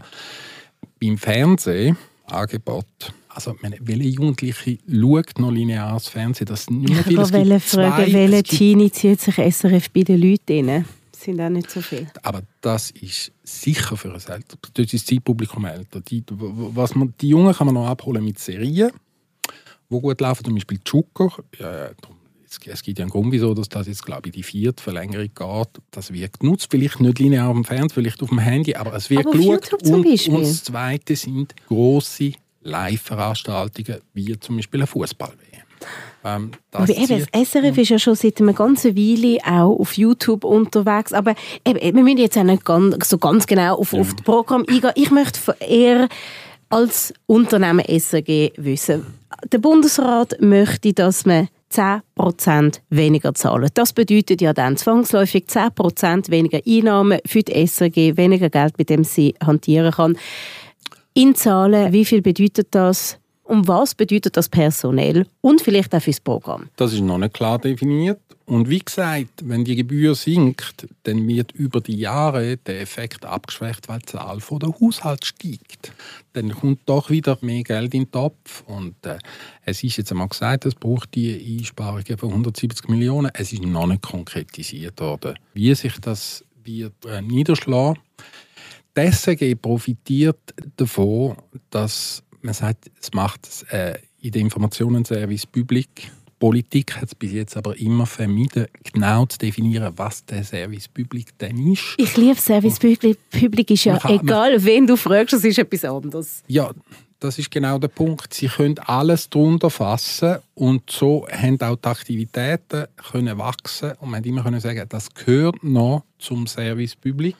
Beim 1.01 1.17
Fernsehen 1.17 1.97
Angebot. 2.33 2.87
Also, 3.29 3.55
meine, 3.63 3.77
welche 3.81 4.09
Jugendliche 4.09 4.79
schaut 4.89 5.39
noch 5.39 5.51
lineares 5.51 6.09
Fernsehen? 6.09 6.47
Das 6.47 6.69
nicht 6.69 6.93
mehr 6.93 7.05
viel. 7.05 7.19
Aber 7.19 7.33
welche 7.33 7.61
Frage, 7.61 8.13
welche 8.13 8.43
Teenie 8.43 8.91
zieht 8.91 9.21
sich 9.21 9.35
SRF 9.37 9.91
bei 9.91 10.03
den 10.03 10.21
Leuten 10.21 10.69
rein? 10.69 10.85
Das 11.13 11.23
sind 11.23 11.41
auch 11.41 11.49
nicht 11.49 11.71
so 11.71 11.81
viele. 11.81 12.11
Aber 12.23 12.43
das 12.61 12.91
ist 12.93 13.31
sicher 13.43 13.97
für 13.97 14.09
ein 14.09 14.15
älter. 14.15 14.57
Dort 14.75 14.79
ist 14.79 14.95
das 14.95 15.05
Zeitpublikum 15.05 15.65
älter. 15.65 16.01
Die, 16.01 16.25
was 16.29 16.95
man, 16.95 17.15
die 17.21 17.29
Jungen 17.29 17.55
kann 17.55 17.67
man 17.67 17.75
noch 17.75 17.87
abholen 17.87 18.25
mit 18.25 18.39
Serien, 18.39 18.91
die 19.91 20.01
gut 20.01 20.21
laufen. 20.21 20.45
Zum 20.45 20.55
Beispiel 20.55 20.81
Zucker. 20.83 21.31
Ja, 21.59 21.91
es 22.67 22.83
gibt 22.83 22.99
ja 22.99 23.05
einen 23.05 23.11
Grund, 23.11 23.33
wieso 23.33 23.55
dass 23.55 23.69
das 23.69 23.87
jetzt, 23.87 24.05
glaube 24.05 24.29
ich, 24.29 24.35
die 24.35 24.43
vierte 24.43 24.83
Verlängerung 24.83 25.31
geht. 25.35 25.83
Das 25.91 26.13
wird 26.13 26.41
genutzt. 26.41 26.69
Vielleicht 26.71 27.01
nicht 27.01 27.19
linear 27.19 27.49
auf 27.49 27.55
dem 27.55 27.65
Fernseher, 27.65 27.95
vielleicht 27.95 28.23
auf 28.23 28.29
dem 28.29 28.39
Handy, 28.39 28.75
aber 28.75 28.95
es 28.95 29.09
wird 29.09 29.27
aber 29.27 29.37
geschaut. 29.37 29.73
Und, 29.85 30.07
und 30.29 30.43
das 30.43 30.65
Zweite 30.65 31.17
sind 31.17 31.55
grosse 31.69 32.33
Live-Veranstaltungen, 32.63 34.01
wie 34.13 34.39
zum 34.39 34.57
Beispiel 34.57 34.81
ein 34.81 34.87
Fußball-WM. 34.87 35.61
Ähm, 36.23 36.51
aber 36.73 36.89
eben, 36.91 37.27
das 37.33 37.49
SRF 37.49 37.79
ist 37.79 37.89
ja 37.89 37.99
schon 37.99 38.15
seit 38.15 38.41
einer 38.41 38.53
ganzen 38.53 38.95
Weile 38.95 39.39
auch 39.45 39.79
auf 39.79 39.97
YouTube 39.97 40.45
unterwegs. 40.45 41.13
Aber 41.13 41.35
eben, 41.65 41.97
wir 41.97 42.03
müssen 42.03 42.19
jetzt 42.19 42.37
auch 42.37 42.43
nicht 42.43 42.65
ganz, 42.65 43.09
so 43.09 43.17
ganz 43.17 43.47
genau 43.47 43.77
auf, 43.77 43.93
ja. 43.93 44.01
auf 44.01 44.13
das 44.13 44.23
Programm 44.23 44.65
eingehen. 44.69 44.93
Ich 44.97 45.11
möchte 45.11 45.57
eher 45.61 46.09
als 46.69 47.15
Unternehmen 47.27 47.85
SRG 47.87 48.53
wissen. 48.57 49.07
Der 49.51 49.59
Bundesrat 49.59 50.37
möchte, 50.41 50.93
dass 50.93 51.25
man 51.25 51.49
10% 51.73 52.81
weniger 52.91 53.35
zahlen. 53.35 53.71
Das 53.75 53.93
bedeutet 53.93 54.41
ja 54.41 54.53
dann 54.53 54.77
zwangsläufig 54.77 55.45
10% 55.47 56.31
weniger 56.31 56.61
Einnahmen 56.67 57.21
für 57.27 57.43
die 57.43 57.67
SRG, 57.67 58.17
weniger 58.17 58.51
Geld, 58.51 58.77
mit 58.79 58.91
dem 58.91 59.05
sie 59.05 59.35
hantieren 59.45 59.93
kann. 59.93 60.19
In 61.15 61.35
Zahlen, 61.35 61.93
wie 61.93 62.05
viel 62.05 62.23
bedeutet 62.23 62.69
das? 62.71 63.19
Und 63.45 63.67
was 63.67 63.97
bedeutet 63.97 64.37
das 64.37 64.49
personell 64.49 65.27
und 65.41 65.61
vielleicht 65.61 65.93
auch 65.95 66.01
fürs 66.01 66.21
Programm? 66.21 66.69
Das 66.77 66.93
ist 66.93 67.01
noch 67.01 67.19
nicht 67.19 67.35
klar 67.35 67.59
definiert. 67.59 68.21
Und 68.51 68.69
wie 68.69 68.81
gesagt, 68.81 69.45
wenn 69.45 69.65
die 69.65 69.77
Gebühr 69.77 70.17
sinkt, 70.17 70.89
dann 71.05 71.29
wird 71.29 71.53
über 71.53 71.81
die 71.81 71.97
Jahre 71.97 72.57
der 72.57 72.81
Effekt 72.81 73.25
abgeschwächt, 73.25 73.89
weil 73.89 74.01
die 74.01 74.07
Zahl 74.07 74.41
der 74.41 74.75
Haushalt 74.81 75.25
steigt. 75.25 75.93
Dann 76.33 76.51
kommt 76.51 76.81
doch 76.87 77.11
wieder 77.11 77.39
mehr 77.43 77.63
Geld 77.63 77.95
in 77.95 78.07
den 78.07 78.11
Topf. 78.11 78.65
Und 78.67 79.07
äh, 79.07 79.19
es 79.65 79.85
ist 79.85 79.99
jetzt 79.99 80.11
einmal 80.11 80.27
gesagt, 80.27 80.67
es 80.67 80.75
braucht 80.75 81.15
die 81.15 81.59
Einsparungen 81.61 82.19
von 82.19 82.31
170 82.31 82.89
Millionen. 82.89 83.31
Es 83.35 83.53
ist 83.53 83.63
noch 83.63 83.87
nicht 83.87 84.03
konkretisiert 84.03 84.99
worden, 84.99 85.39
wie 85.55 85.73
sich 85.77 86.01
das 86.01 86.45
wird 86.65 87.05
äh, 87.07 87.23
niederschlagen. 87.23 88.03
Die 88.97 89.55
profitiert 89.55 90.41
davon, 90.75 91.37
dass 91.71 92.25
man 92.43 92.55
sagt, 92.55 92.91
es 93.01 93.13
macht 93.13 93.49
äh, 93.71 93.97
in 94.23 94.33
der 94.33 94.43
Informationenservice 94.43 95.47
publik 95.47 96.11
Politik 96.41 96.97
hat 96.97 97.05
es 97.05 97.15
bis 97.15 97.33
jetzt 97.33 97.57
aber 97.57 97.77
immer 97.79 98.07
vermieden, 98.07 98.67
genau 98.93 99.27
zu 99.27 99.39
definieren, 99.39 99.93
was 99.97 100.25
der 100.25 100.43
Service 100.43 100.89
Public 100.89 101.39
denn 101.39 101.73
ist. 101.73 101.95
Ich 101.99 102.17
liebe 102.17 102.41
Service 102.41 102.79
Public. 102.79 103.19
Public 103.31 103.71
ist 103.71 103.85
ja 103.85 103.99
kann, 103.99 104.19
egal, 104.19 104.53
man, 104.53 104.65
wen 104.65 104.87
du 104.87 104.97
fragst, 104.97 105.35
es 105.35 105.45
ist 105.45 105.59
etwas 105.59 105.85
anderes. 105.85 106.43
Ja, 106.49 106.73
das 107.21 107.39
ist 107.39 107.51
genau 107.51 107.79
der 107.79 107.89
Punkt. 107.89 108.33
Sie 108.33 108.49
können 108.49 108.79
alles 108.79 109.29
darunter 109.29 109.69
fassen 109.69 110.39
und 110.55 110.91
so 110.91 111.29
haben 111.31 111.61
auch 111.61 111.77
die 111.77 111.89
Aktivitäten 111.89 112.87
können 113.11 113.37
wachsen 113.37 113.93
und 114.01 114.11
man 114.11 114.21
hat 114.21 114.27
immer 114.27 114.43
können 114.43 114.61
sagen, 114.61 114.87
das 114.89 115.13
gehört 115.13 115.63
noch 115.63 116.05
zum 116.19 116.47
Service 116.47 116.97
Public. 116.97 117.37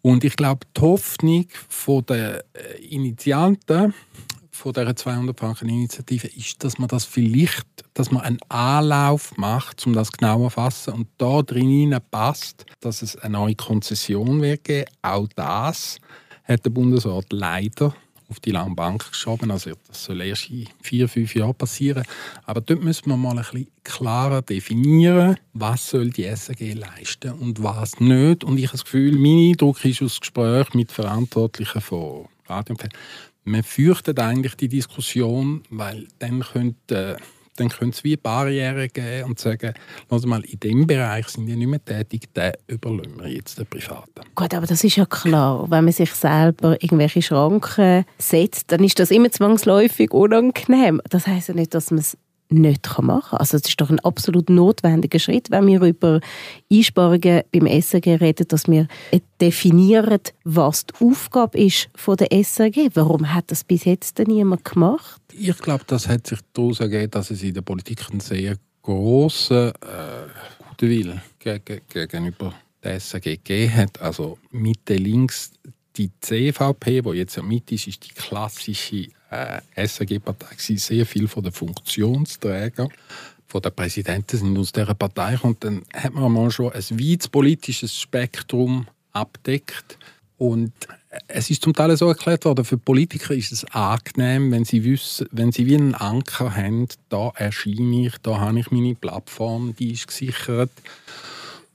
Und 0.00 0.22
ich 0.22 0.36
glaube, 0.36 0.60
die 0.76 0.80
Hoffnung 0.80 1.46
der 2.08 2.44
äh, 2.52 2.84
Initianten 2.88 3.94
von 4.54 4.72
der 4.72 4.94
200 4.94 5.38
Franken 5.38 5.68
Initiative 5.68 6.28
ist, 6.28 6.62
dass 6.62 6.78
man 6.78 6.86
das 6.86 7.04
vielleicht, 7.04 7.66
dass 7.92 8.12
man 8.12 8.22
einen 8.22 8.38
Anlauf 8.48 9.36
macht, 9.36 9.84
um 9.84 9.92
das 9.92 10.12
genauer 10.12 10.48
zu 10.48 10.54
fassen 10.54 10.94
und 10.94 11.08
da 11.18 11.42
drin 11.42 11.96
passt, 12.12 12.64
dass 12.80 13.02
es 13.02 13.16
eine 13.16 13.32
neue 13.32 13.56
Konzession 13.56 14.40
wird 14.40 14.62
geben. 14.62 14.88
Auch 15.02 15.26
das 15.34 15.98
hat 16.44 16.64
der 16.64 16.70
Bundesrat 16.70 17.26
leider 17.30 17.94
auf 18.30 18.38
die 18.40 18.52
lange 18.52 18.76
Bank 18.76 19.10
geschoben. 19.10 19.50
Also 19.50 19.72
das 19.88 20.04
soll 20.04 20.20
erst 20.22 20.48
in 20.50 20.68
vier, 20.82 21.08
fünf 21.08 21.34
Jahren 21.34 21.56
passieren. 21.56 22.04
Aber 22.44 22.60
dort 22.60 22.82
müssen 22.82 23.10
wir 23.10 23.16
mal 23.16 23.36
ein 23.36 23.44
bisschen 23.44 23.66
klarer 23.82 24.40
definieren, 24.40 25.36
was 25.52 25.90
soll 25.90 26.10
die 26.10 26.32
SAG 26.34 26.74
leisten 26.74 27.32
und 27.32 27.60
was 27.62 27.98
nicht. 27.98 28.44
Und 28.44 28.58
ich 28.58 28.66
habe 28.66 28.78
das 28.78 28.84
Gefühl, 28.84 29.18
mein 29.18 29.50
Eindruck 29.50 29.84
ist 29.84 30.00
aus 30.00 30.20
Gesprächen 30.20 30.78
mit 30.78 30.92
Verantwortlichen 30.92 31.80
von 31.80 32.26
Radio 32.46 32.74
und 32.74 32.80
Fernsehen, 32.80 32.92
man 33.44 33.62
fürchtet 33.62 34.18
eigentlich 34.18 34.56
die 34.56 34.68
Diskussion, 34.68 35.62
weil 35.70 36.06
dann 36.18 36.40
könnte 36.40 37.16
dann 37.56 37.68
könnte 37.68 37.96
es 37.96 38.04
wie 38.04 38.16
Barrieren 38.16 38.88
geben 38.92 39.30
und 39.30 39.38
sagen, 39.38 39.74
mal, 40.24 40.44
in 40.44 40.58
diesem 40.58 40.86
Bereich 40.86 41.28
sind 41.28 41.46
die 41.46 41.56
nicht 41.56 41.68
mehr 41.68 41.84
tätig, 41.84 42.32
den 42.34 42.52
überlassen 42.66 43.16
wir 43.20 43.28
jetzt 43.28 43.58
den 43.58 43.66
Privaten. 43.66 44.22
Gut, 44.34 44.54
aber 44.54 44.66
das 44.66 44.82
ist 44.82 44.96
ja 44.96 45.06
klar. 45.06 45.70
Wenn 45.70 45.84
man 45.84 45.92
sich 45.92 46.12
selber 46.12 46.72
irgendwelche 46.82 47.22
Schranken 47.22 48.04
setzt, 48.18 48.72
dann 48.72 48.82
ist 48.82 48.98
das 48.98 49.10
immer 49.10 49.30
zwangsläufig 49.30 50.12
unangenehm. 50.12 51.00
Das 51.08 51.26
heißt 51.26 51.48
ja 51.48 51.54
nicht, 51.54 51.74
dass 51.74 51.90
man 51.90 52.00
es 52.00 52.16
nicht 52.54 52.86
machen 53.00 53.22
kann. 53.28 53.38
Also 53.38 53.56
es 53.56 53.68
ist 53.68 53.80
doch 53.80 53.90
ein 53.90 54.00
absolut 54.00 54.50
notwendiger 54.50 55.18
Schritt, 55.18 55.50
wenn 55.50 55.66
wir 55.66 55.82
über 55.82 56.20
Einsparungen 56.70 57.42
beim 57.52 57.66
SRG 57.66 58.16
reden, 58.20 58.48
dass 58.48 58.68
wir 58.68 58.88
definieren, 59.40 60.20
was 60.44 60.86
die 60.86 61.04
Aufgabe 61.04 61.58
ist 61.58 61.88
von 61.94 62.16
der 62.16 62.32
SRG. 62.32 62.90
Warum 62.94 63.32
hat 63.32 63.50
das 63.50 63.64
bis 63.64 63.84
jetzt 63.84 64.18
denn 64.18 64.28
niemand 64.28 64.64
gemacht? 64.64 65.20
Ich 65.32 65.58
glaube, 65.58 65.84
das 65.86 66.08
hat 66.08 66.26
sich 66.26 66.38
daraus 66.52 66.80
ergeben, 66.80 67.10
dass 67.10 67.30
es 67.30 67.42
in 67.42 67.54
der 67.54 67.62
Politik 67.62 68.10
einen 68.10 68.20
sehr 68.20 68.56
grossen 68.82 69.68
äh, 69.68 69.72
guten 70.68 70.90
Willen 70.90 71.22
gegenüber 71.38 72.54
der 72.82 73.00
SAG 73.00 73.22
gegeben 73.22 73.74
hat, 73.74 74.00
also 74.00 74.38
Mitte 74.50 74.96
links 74.96 75.52
die 75.96 76.10
CVP, 76.20 77.04
wo 77.04 77.12
jetzt 77.12 77.36
ja 77.36 77.42
mit 77.42 77.70
ist, 77.72 77.86
ist 77.86 78.04
die 78.04 78.14
klassische 78.14 79.08
äh, 79.30 79.60
SAG-Partei 79.86 80.56
sehr 80.76 81.06
viel 81.06 81.28
von 81.28 81.42
den 81.42 81.52
Funktionsträgern 81.52 82.88
von 83.54 83.62
der 83.62 83.70
Präsidenten 83.70 84.36
sind 84.36 84.58
aus 84.58 84.72
dieser 84.72 84.94
Partei 84.94 85.38
und 85.40 85.62
dann 85.62 85.82
hat 85.94 86.12
man 86.12 86.32
mal 86.32 86.50
schon 86.50 86.72
ein 86.72 86.82
weites 86.90 87.28
politisches 87.28 87.96
Spektrum 87.96 88.88
abdeckt. 89.12 89.96
Und 90.36 90.72
es 91.28 91.50
ist 91.50 91.62
zum 91.62 91.72
Teil 91.72 91.96
so 91.96 92.08
erklärt 92.08 92.44
worden, 92.44 92.64
für 92.64 92.78
Politiker 92.78 93.32
ist 93.32 93.52
es 93.52 93.64
angenehm, 93.66 94.50
wenn 94.50 94.64
sie 94.64 94.82
wissen, 94.82 95.28
wenn 95.30 95.52
sie 95.52 95.66
wie 95.66 95.76
einen 95.76 95.94
Anker 95.94 96.56
haben, 96.56 96.88
da 97.08 97.30
erscheine 97.36 98.08
ich, 98.08 98.18
da 98.18 98.40
habe 98.40 98.58
ich 98.58 98.72
meine 98.72 98.96
Plattform, 98.96 99.76
die 99.76 99.92
ist 99.92 100.08
gesichert. 100.08 100.72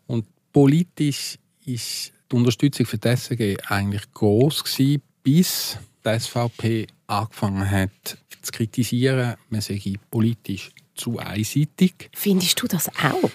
Und 0.05 0.25
politisch 0.51 1.39
ist 1.65 2.11
die 2.31 2.36
Unterstützung 2.36 2.86
für 2.86 2.98
die 2.98 3.07
SG 3.07 3.57
eigentlich 3.67 4.12
groß 4.13 4.63
gewesen, 4.63 5.01
bis 5.24 5.77
die 6.05 6.19
SVP 6.19 6.88
angefangen 7.07 7.69
hat 7.69 8.17
zu 8.41 8.51
kritisieren, 8.51 9.36
man 9.50 9.62
sei 9.62 9.95
politisch 10.09 10.71
zu 10.95 11.17
einseitig. 11.17 12.09
Findest 12.13 12.62
du 12.62 12.67
das 12.67 12.89
auch? 12.89 13.29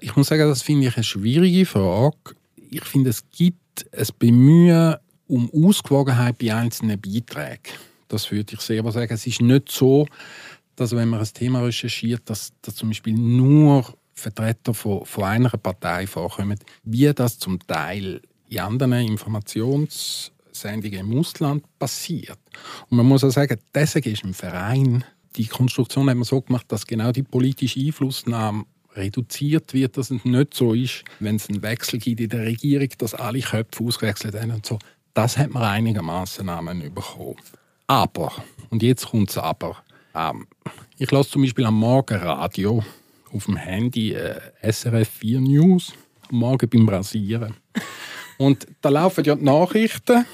Ich 0.00 0.16
muss 0.16 0.28
sagen, 0.28 0.48
das 0.48 0.62
finde 0.62 0.88
ich 0.88 0.96
eine 0.96 1.04
schwierige 1.04 1.64
Frage. 1.64 2.34
Ich 2.70 2.84
finde, 2.84 3.10
es 3.10 3.24
gibt 3.30 3.86
ein 3.92 4.06
Bemühen 4.18 4.96
um 5.26 5.50
Ausgewogenheit 5.52 6.38
bei 6.38 6.54
einzelnen 6.54 7.00
Beiträgen. 7.00 7.74
Das 8.08 8.30
würde 8.30 8.54
ich 8.54 8.60
selber 8.60 8.92
sagen. 8.92 9.12
Es 9.12 9.26
ist 9.26 9.40
nicht 9.40 9.70
so, 9.70 10.06
dass 10.76 10.94
wenn 10.94 11.08
man 11.08 11.20
ein 11.20 11.32
Thema 11.32 11.60
recherchiert, 11.60 12.22
dass, 12.26 12.52
dass 12.62 12.76
zum 12.76 12.88
Beispiel 12.88 13.14
nur 13.14 13.84
Vertreter 14.14 14.74
von, 14.74 15.04
von 15.04 15.24
einer 15.24 15.50
Partei 15.50 16.06
vorkommen, 16.06 16.58
wie 16.84 17.12
das 17.14 17.38
zum 17.38 17.58
Teil 17.66 18.20
in 18.48 18.60
anderen 18.60 18.92
Informationssendungen 18.92 21.00
im 21.00 21.18
Ausland 21.18 21.64
passiert. 21.78 22.38
Und 22.88 22.96
man 22.96 23.06
muss 23.06 23.24
auch 23.24 23.30
sagen, 23.30 23.58
deswegen 23.74 24.12
ist 24.12 24.24
ein 24.24 24.34
Verein, 24.34 25.04
die 25.36 25.46
Konstruktion 25.46 26.08
hat 26.08 26.16
man 26.16 26.24
so 26.24 26.40
gemacht, 26.40 26.66
dass 26.68 26.86
genau 26.86 27.12
die 27.12 27.22
politische 27.22 27.80
Einflussnahme 27.80 28.64
reduziert 28.94 29.74
wird, 29.74 29.96
dass 29.96 30.10
es 30.10 30.24
nicht 30.24 30.54
so 30.54 30.74
ist, 30.74 31.04
wenn 31.20 31.36
es 31.36 31.48
einen 31.48 31.62
Wechsel 31.62 31.98
gibt 31.98 32.20
in 32.20 32.30
der 32.30 32.44
Regierung, 32.44 32.88
dass 32.98 33.14
alle 33.14 33.40
Köpfe 33.40 33.84
ausgewechselt 33.84 34.34
haben 34.34 34.50
und 34.50 34.66
so. 34.66 34.78
Das 35.14 35.38
hat 35.38 35.50
man 35.50 35.62
einigermaßen 35.62 36.46
bekommen. 36.94 37.36
Aber, 37.86 38.32
und 38.70 38.82
jetzt 38.82 39.06
kommt 39.06 39.30
es 39.30 39.38
aber, 39.38 39.76
ähm, 40.14 40.46
ich 40.98 41.10
lasse 41.10 41.30
zum 41.30 41.42
Beispiel 41.42 41.64
am 41.64 41.78
Morgen 41.78 42.18
Radio 42.18 42.82
auf 43.32 43.44
dem 43.44 43.56
Handy 43.56 44.12
äh, 44.12 44.40
SRF 44.62 45.08
4 45.08 45.40
News, 45.40 45.92
Morgen 46.30 46.68
beim 46.68 46.88
Rasieren. 46.88 47.54
Und 48.38 48.66
da 48.80 48.88
laufen 48.88 49.24
ja 49.24 49.34
die 49.34 49.44
Nachrichten. 49.44 50.24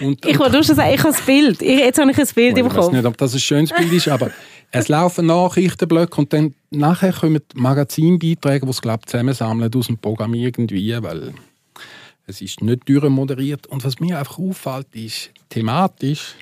Und, 0.00 0.24
ich 0.24 0.38
wollte 0.38 0.62
schon 0.62 0.76
sagen, 0.76 0.94
ich 0.94 1.00
habe 1.00 1.12
das 1.12 1.22
Bild. 1.22 1.60
jetzt 1.60 1.98
habe 1.98 2.10
ich 2.10 2.18
ein 2.18 2.28
Bild 2.34 2.58
im 2.58 2.68
Kopf. 2.68 2.78
Ich 2.78 2.84
weiß 2.84 2.92
nicht, 2.92 3.04
ob 3.04 3.16
das 3.16 3.34
ein 3.34 3.40
schönes 3.40 3.72
Bild 3.72 3.92
ist, 3.92 4.08
aber 4.08 4.30
es 4.70 4.88
laufen 4.88 5.26
Nachrichtenblöcke 5.26 6.20
und 6.20 6.32
dann 6.32 6.54
nachher 6.70 7.12
kommen 7.12 7.40
Magazinbeiträge, 7.54 8.66
die 8.66 8.70
es 8.70 8.82
glaube 8.82 9.06
zusammensammeln 9.06 9.72
aus 9.74 9.86
dem 9.86 9.98
Programm 9.98 10.34
irgendwie, 10.34 10.94
weil 11.02 11.34
es 12.26 12.40
ist 12.42 12.60
nicht 12.60 12.88
durchmoderiert. 12.88 13.66
Und 13.66 13.84
was 13.84 13.98
mir 13.98 14.18
einfach 14.18 14.38
auffällt, 14.38 14.94
ist, 14.94 15.30
thematisch 15.48 16.34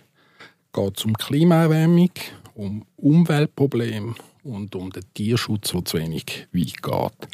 geht 0.73 0.99
es 0.99 1.05
um 1.05 1.15
Klimaerwärmung, 1.15 2.11
um 2.55 2.85
Umweltprobleme 2.97 4.15
und 4.43 4.75
um 4.75 4.91
den 4.91 5.05
Tierschutz, 5.15 5.71
der 5.71 5.85
zu 5.85 5.99
wenig 5.99 6.49
weit 6.53 6.83
geht. 6.83 7.29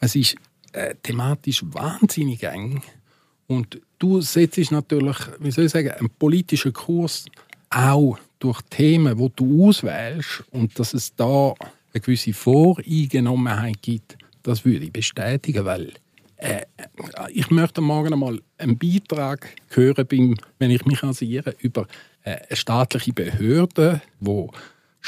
Es 0.00 0.14
ist 0.14 0.36
äh, 0.72 0.94
thematisch 1.02 1.62
wahnsinnig 1.64 2.42
eng 2.44 2.82
und 3.48 3.80
du 3.98 4.20
setzt 4.20 4.70
natürlich, 4.70 5.16
wie 5.40 5.50
soll 5.50 5.64
ich 5.64 5.72
sagen, 5.72 5.90
einen 5.90 6.10
politischen 6.10 6.72
Kurs 6.72 7.24
auch 7.70 8.18
durch 8.38 8.60
Themen, 8.70 9.18
die 9.18 9.32
du 9.34 9.68
auswählst 9.68 10.44
und 10.52 10.78
dass 10.78 10.94
es 10.94 11.14
da 11.16 11.54
eine 11.92 12.00
gewisse 12.00 12.32
Voreingenommenheit 12.32 13.82
gibt, 13.82 14.16
das 14.42 14.64
würde 14.64 14.84
ich 14.84 14.92
bestätigen, 14.92 15.64
weil 15.64 15.92
äh, 16.36 16.62
ich 17.32 17.50
möchte 17.50 17.80
morgen 17.80 18.12
einmal 18.12 18.40
einen 18.58 18.78
Beitrag 18.78 19.48
hören, 19.70 20.06
beim, 20.06 20.36
wenn 20.58 20.70
ich 20.70 20.84
mich 20.84 21.02
rasiere, 21.02 21.54
über 21.58 21.86
äh, 22.22 22.36
eine 22.48 22.56
staatliche 22.56 23.12
Behörde, 23.12 24.00
die 24.20 24.46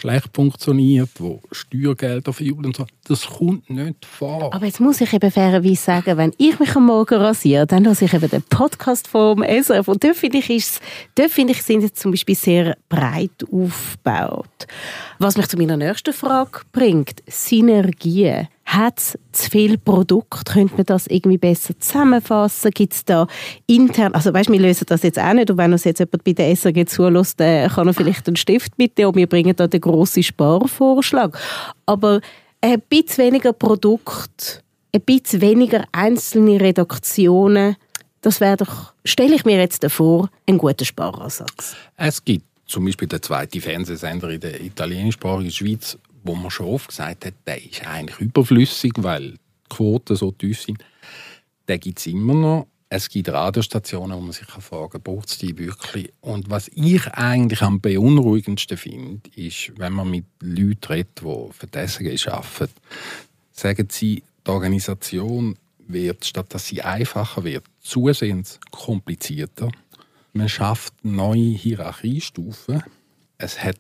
schlecht 0.01 0.31
funktioniert, 0.35 1.11
wo 1.19 1.41
Steuergelder 1.53 2.33
verjubeln 2.33 2.67
und 2.67 2.77
so. 2.77 2.87
Das 3.07 3.27
kommt 3.27 3.69
nicht 3.71 4.05
vor. 4.05 4.53
Aber 4.55 4.67
jetzt 4.67 4.81
muss 4.81 5.01
ich 5.01 5.13
eben 5.13 5.31
fairerweise 5.31 5.77
sagen, 5.77 6.17
wenn 6.17 6.33
ich 6.39 6.59
mich 6.59 6.75
am 6.75 6.87
Morgen 6.87 7.15
rasiere, 7.15 7.67
dann 7.67 7.85
höre 7.85 8.01
ich 8.01 8.15
eben 8.15 8.29
den 8.29 8.43
Podcast 8.43 9.09
vom 9.09 9.43
SRF 9.43 9.89
und 9.89 10.03
dort 10.03 10.17
finde 10.17 10.39
ich, 10.39 10.51
ist, 10.51 10.81
dort 11.15 11.31
finde 11.31 11.53
ich, 11.53 11.63
sind 11.63 11.83
jetzt 11.83 12.01
zum 12.01 12.11
Beispiel 12.11 12.35
sehr 12.35 12.77
breit 12.89 13.45
aufgebaut. 13.53 14.67
Was 15.19 15.37
mich 15.37 15.49
zu 15.49 15.57
meiner 15.57 15.77
nächsten 15.77 16.15
Frage 16.15 16.61
bringt, 16.73 17.23
Synergien. 17.27 18.49
Hat 18.73 18.99
es 18.99 19.19
zu 19.33 19.51
viele 19.51 19.79
Produkte? 19.79 20.53
Könnte 20.53 20.77
man 20.77 20.87
das 20.87 21.09
irgendwie 21.09 21.39
besser 21.39 21.75
zusammenfassen? 21.81 22.71
Gibt 22.71 22.93
es 22.93 23.05
da 23.05 23.27
intern, 23.67 24.15
also 24.15 24.33
weißt, 24.33 24.49
wir 24.49 24.61
lösen 24.61 24.85
das 24.87 25.03
jetzt 25.03 25.19
auch 25.19 25.33
nicht 25.33 25.51
und 25.51 25.59
wenn 25.59 25.73
uns 25.73 25.83
jetzt 25.83 25.99
jemand 25.99 26.23
bei 26.23 26.35
der 26.35 26.55
SRG 26.55 26.87
zulässt, 26.87 27.39
kann 27.39 27.89
er 27.89 27.95
vielleicht 27.95 28.29
einen 28.29 28.37
Stift 28.37 28.79
mitnehmen 28.79 29.09
und 29.09 29.17
wir 29.17 29.27
bringen 29.27 29.57
da 29.57 29.67
den 29.67 29.81
grossen 29.81 30.23
Sparvorschlag. 30.23 31.37
Aber 31.85 32.21
ein 32.61 32.81
bisschen 32.89 33.25
weniger 33.25 33.53
Produkte, 33.53 34.63
ein 34.95 35.01
bisschen 35.01 35.41
weniger 35.41 35.85
einzelne 35.91 36.61
Redaktionen, 36.61 37.75
das 38.21 38.41
wäre 38.41 38.59
doch, 38.59 38.93
stelle 39.05 39.35
ich 39.35 39.45
mir 39.45 39.59
jetzt 39.59 39.85
vor, 39.91 40.31
ein 40.47 40.59
guter 40.59 40.85
Sparansatz. 40.85 41.75
Es 41.97 42.25
gibt 42.25 42.45
zum 42.67 42.85
Beispiel 42.85 43.09
der 43.09 43.21
zweite 43.21 43.61
Fernsehsender 43.61 44.31
in 44.31 44.39
der 44.39 44.61
italienischsprachigen 44.61 45.51
Schweiz, 45.51 45.99
wo 46.23 46.35
man 46.35 46.51
schon 46.51 46.67
oft 46.67 46.89
gesagt 46.89 47.27
hat, 47.27 47.35
der 47.47 47.65
ist 47.65 47.87
eigentlich 47.87 48.19
überflüssig, 48.21 48.93
weil 48.97 49.33
die 49.33 49.39
Quoten 49.69 50.17
so 50.17 50.31
tief 50.31 50.61
sind. 50.61 50.79
Den 51.69 51.81
gibt 51.81 51.99
es 51.99 52.07
immer 52.07 52.35
noch. 52.35 52.67
Es 52.93 53.09
gibt 53.09 53.29
Radiostationen, 53.29 54.17
wo 54.17 54.21
man 54.21 54.33
sich 54.33 54.47
fragen 54.47 54.91
kann, 54.91 55.03
braucht 55.03 55.29
es 55.29 55.39
die 55.39 55.57
wirklich? 55.57 56.13
Und 56.21 56.51
was 56.51 56.69
ich 56.75 57.07
eigentlich 57.07 57.63
am 57.63 57.81
beunruhigendsten 57.81 58.77
finde, 58.77 59.31
ist, 59.37 59.73
wenn 59.77 59.93
man 59.93 60.11
mit 60.11 60.25
Leuten 60.41 60.87
redet, 60.89 61.21
die 61.21 61.53
für 61.53 61.67
die 61.69 61.87
SRG 61.87 62.29
arbeiten, 62.29 62.73
sagen 63.53 63.87
sie, 63.91 64.25
die 64.45 64.51
Organisation 64.51 65.57
wird, 65.87 66.25
statt 66.25 66.53
dass 66.53 66.67
sie 66.67 66.83
einfacher 66.83 67.45
wird, 67.45 67.65
zusehends 67.81 68.59
komplizierter. 68.73 69.71
Man 70.33 70.49
schafft 70.49 70.95
neue 71.05 71.55
Hierarchiestufen. 71.55 72.83
Es 73.39 73.63
hat 73.63 73.79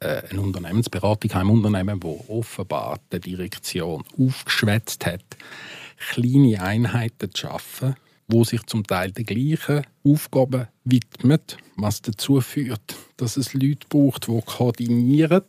eine 0.00 0.40
Unternehmensberatung, 0.40 1.30
ein 1.32 1.46
Unternehmen, 1.46 2.02
wo 2.02 2.24
offenbar 2.28 3.00
die 3.12 3.20
Direktion 3.20 4.04
aufgeschwätzt 4.18 5.04
hat, 5.06 5.24
kleine 6.12 6.62
Einheiten 6.62 7.32
zu 7.32 7.46
schaffen, 7.46 7.94
wo 8.26 8.44
sich 8.44 8.62
zum 8.64 8.86
Teil 8.86 9.12
den 9.12 9.26
gleichen 9.26 9.84
Aufgaben 10.04 10.68
widmet, 10.84 11.58
was 11.76 12.00
dazu 12.00 12.40
führt, 12.40 12.96
dass 13.16 13.36
es 13.36 13.54
Leute 13.54 13.86
braucht, 13.88 14.28
die 14.28 14.40
koordinieren. 14.40 15.44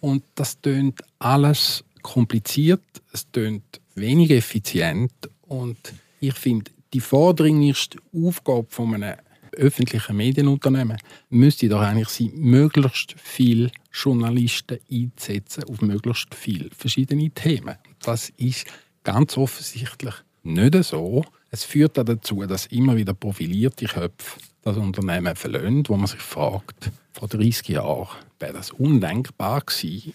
Und 0.00 0.22
das 0.34 0.60
tönt 0.60 1.02
alles 1.18 1.84
kompliziert, 2.02 2.82
es 3.12 3.30
tönt 3.30 3.80
wenig 3.94 4.30
effizient 4.30 5.12
und 5.42 5.78
ich 6.20 6.34
finde, 6.34 6.70
die 6.92 7.00
vordringlichste 7.00 7.98
Aufgabe 8.14 8.66
von 8.70 8.94
einem 8.94 9.16
öffentlichen 9.58 10.16
Medienunternehmen 10.16 10.96
müsste 11.30 11.68
doch 11.68 11.80
eigentlich 11.80 12.08
sein, 12.08 12.32
möglichst 12.34 13.14
viele 13.16 13.70
Journalisten 13.92 14.78
einzusetzen 14.90 15.64
auf 15.64 15.80
möglichst 15.80 16.34
viele 16.34 16.70
verschiedene 16.70 17.30
Themen. 17.30 17.76
Das 18.00 18.30
ist 18.36 18.66
ganz 19.04 19.36
offensichtlich 19.36 20.14
nicht 20.42 20.84
so. 20.84 21.24
Es 21.50 21.64
führt 21.64 21.96
dazu, 21.96 22.44
dass 22.46 22.66
immer 22.66 22.96
wieder 22.96 23.14
profilierte 23.14 23.86
Köpfe 23.86 24.40
das 24.62 24.76
Unternehmen 24.76 25.34
verlöhnt, 25.34 25.88
wo 25.88 25.96
man 25.96 26.06
sich 26.06 26.20
fragt, 26.20 26.90
vor 27.12 27.28
30 27.28 27.68
Jahren 27.68 28.08
wäre 28.38 28.52
das 28.52 28.70
undenkbar 28.70 29.62
gewesen. 29.62 30.12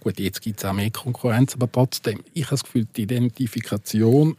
Gut, 0.00 0.18
jetzt 0.18 0.42
gibt 0.42 0.58
es 0.58 0.64
auch 0.64 0.72
mehr 0.72 0.90
Konkurrenz, 0.90 1.54
aber 1.54 1.70
trotzdem, 1.70 2.20
ich 2.34 2.44
habe 2.44 2.54
das 2.54 2.64
Gefühl, 2.64 2.86
die 2.96 3.02
Identifikation 3.02 4.36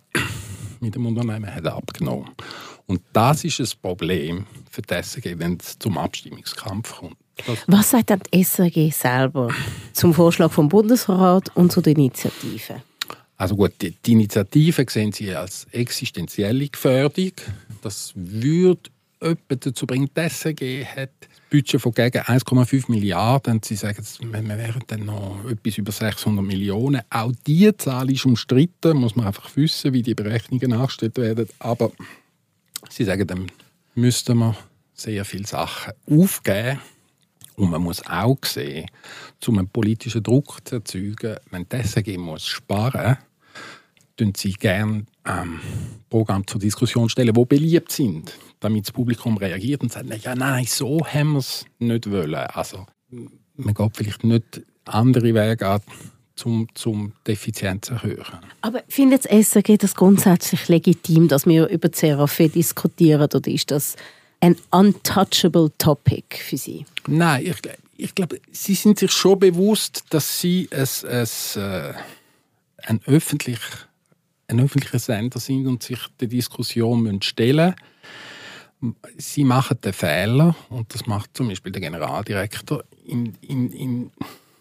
mit 0.82 0.96
dem 0.96 1.06
Unternehmen 1.06 1.54
hat 1.54 1.66
abgenommen. 1.66 2.30
Und 2.86 3.02
das 3.14 3.44
ist 3.44 3.60
ein 3.60 3.68
Problem 3.82 4.46
für 4.70 4.82
die 4.82 4.94
SRG, 4.94 5.38
wenn 5.38 5.58
es 5.58 5.78
zum 5.80 5.98
Abstimmungskampf 5.98 6.98
kommt. 6.98 7.18
Das 7.48 7.60
Was 7.68 7.90
sagt 7.92 8.10
dann 8.10 8.22
die 8.32 8.44
SRG 8.44 8.92
selber 8.92 9.50
zum 9.94 10.14
Vorschlag 10.14 10.52
vom 10.52 10.70
Bundesrat 10.70 11.56
und 11.56 11.72
zu 11.72 11.82
der 11.82 11.94
Initiative? 11.94 12.82
Also 13.38 13.56
gut, 13.56 13.74
die, 13.82 13.92
die 13.92 14.12
Initiative 14.12 14.86
sehen 14.88 15.12
Sie 15.12 15.34
als 15.34 15.66
existenzielle 15.72 16.70
Gefährdung. 16.70 17.32
Das 17.82 18.14
würde 18.16 18.92
jemanden 19.22 19.60
dazu 19.60 19.88
bringen, 19.88 20.10
die 20.16 20.30
SRG 20.30 20.86
hat 20.86 21.10
Budget 21.50 21.82
von 21.82 21.94
gegen 21.94 22.20
1,5 22.20 22.90
Milliarden. 22.90 23.62
Sie 23.64 23.76
sagen, 23.76 24.04
wir 24.22 24.58
wären 24.58 24.84
dann 24.88 25.06
noch 25.06 25.44
etwas 25.50 25.78
über 25.78 25.92
600 25.92 26.44
Millionen. 26.44 27.02
Auch 27.10 27.32
diese 27.46 27.78
Zahl 27.78 28.12
ist 28.12 28.26
umstritten, 28.26 28.98
muss 28.98 29.16
man 29.16 29.28
einfach 29.28 29.56
wissen, 29.56 29.94
wie 29.94 30.02
die 30.02 30.16
Berechnungen 30.16 30.72
nachgestellt 30.72 31.18
werden. 31.18 31.48
Aber 31.60 31.92
sie 32.96 33.06
sagen, 33.06 33.28
dann 33.28 33.52
müssten 33.96 34.38
wir 34.38 34.56
sehr 34.94 35.26
viele 35.26 35.48
Sachen 35.48 35.94
aufgeben. 36.10 36.80
Und 37.56 37.70
man 37.70 37.84
muss 37.84 38.06
auch 38.08 38.44
sehen, 38.44 38.90
um 39.46 39.60
einen 39.60 39.68
politischen 39.68 40.24
Druck 40.24 40.60
zu 40.64 40.76
erzeugen, 40.76 41.38
wenn 41.52 41.68
SRG 41.70 42.18
muss 42.18 42.46
sparen 42.46 43.18
muss, 44.20 44.38
sie 44.38 44.54
gerne 44.54 45.06
ähm, 45.26 45.60
Programme 46.10 46.46
zur 46.46 46.60
Diskussion 46.60 47.10
stellen, 47.10 47.34
die 47.34 47.46
beliebt 47.46 47.92
sind, 47.92 48.38
damit 48.60 48.88
das 48.88 48.92
Publikum 48.92 49.38
reagiert 49.38 49.82
und 49.82 49.92
sagt, 49.92 50.24
ja, 50.24 50.36
nein, 50.36 50.66
so 50.66 51.06
haben 51.06 51.34
wir 51.34 51.40
es 51.40 51.66
nicht 51.80 52.10
wollen. 52.10 52.36
Also 52.36 52.86
man 53.56 53.74
geht 53.74 53.98
vielleicht 53.98 54.24
nicht 54.24 54.62
andere 54.86 55.34
Wege 55.34 55.68
an, 55.68 55.82
um, 56.46 56.68
um 56.86 57.14
die 57.28 57.32
Effizienz 57.32 57.88
zu 57.88 57.94
erhöhen. 57.94 58.26
Aber 58.62 58.84
findet 58.88 59.26
das 59.26 59.50
SRG 59.50 59.78
das 59.78 59.96
grundsätzlich 59.96 60.68
legitim, 60.68 61.28
dass 61.28 61.46
wir 61.46 61.68
über 61.68 61.90
CRAF 61.90 62.38
diskutieren, 62.38 63.30
oder 63.34 63.48
ist 63.48 63.72
das 63.72 63.96
ein 64.40 64.56
untouchable 64.72 65.72
Topic 65.78 66.38
für 66.38 66.58
Sie? 66.58 66.86
Nein, 67.08 67.46
ich, 67.46 67.58
ich 67.98 68.16
glaube, 68.16 68.42
Sie 68.52 68.76
sind 68.76 69.00
sich 69.00 69.12
schon 69.12 69.40
bewusst, 69.40 70.04
dass 70.10 70.42
Sie 70.42 70.68
es, 70.72 71.04
es, 71.04 71.56
äh, 71.56 71.94
ein, 72.78 73.00
öffentlich, 73.06 73.60
ein 74.48 74.60
öffentlicher 74.60 75.00
Sender 75.00 75.40
sind 75.40 75.68
und 75.68 75.84
sich 75.84 76.00
der 76.20 76.28
Diskussion 76.28 77.22
stellen 77.22 77.76
müssen. 78.80 78.96
Sie 79.18 79.46
machen 79.46 79.78
den 79.82 79.94
Fehler, 79.94 80.56
und 80.70 80.94
das 80.94 81.06
macht 81.06 81.38
zum 81.38 81.48
Beispiel 81.48 81.72
der 81.72 81.82
Generaldirektor, 81.82 82.84
in, 83.06 83.38
in, 83.42 83.72
in, 83.72 84.12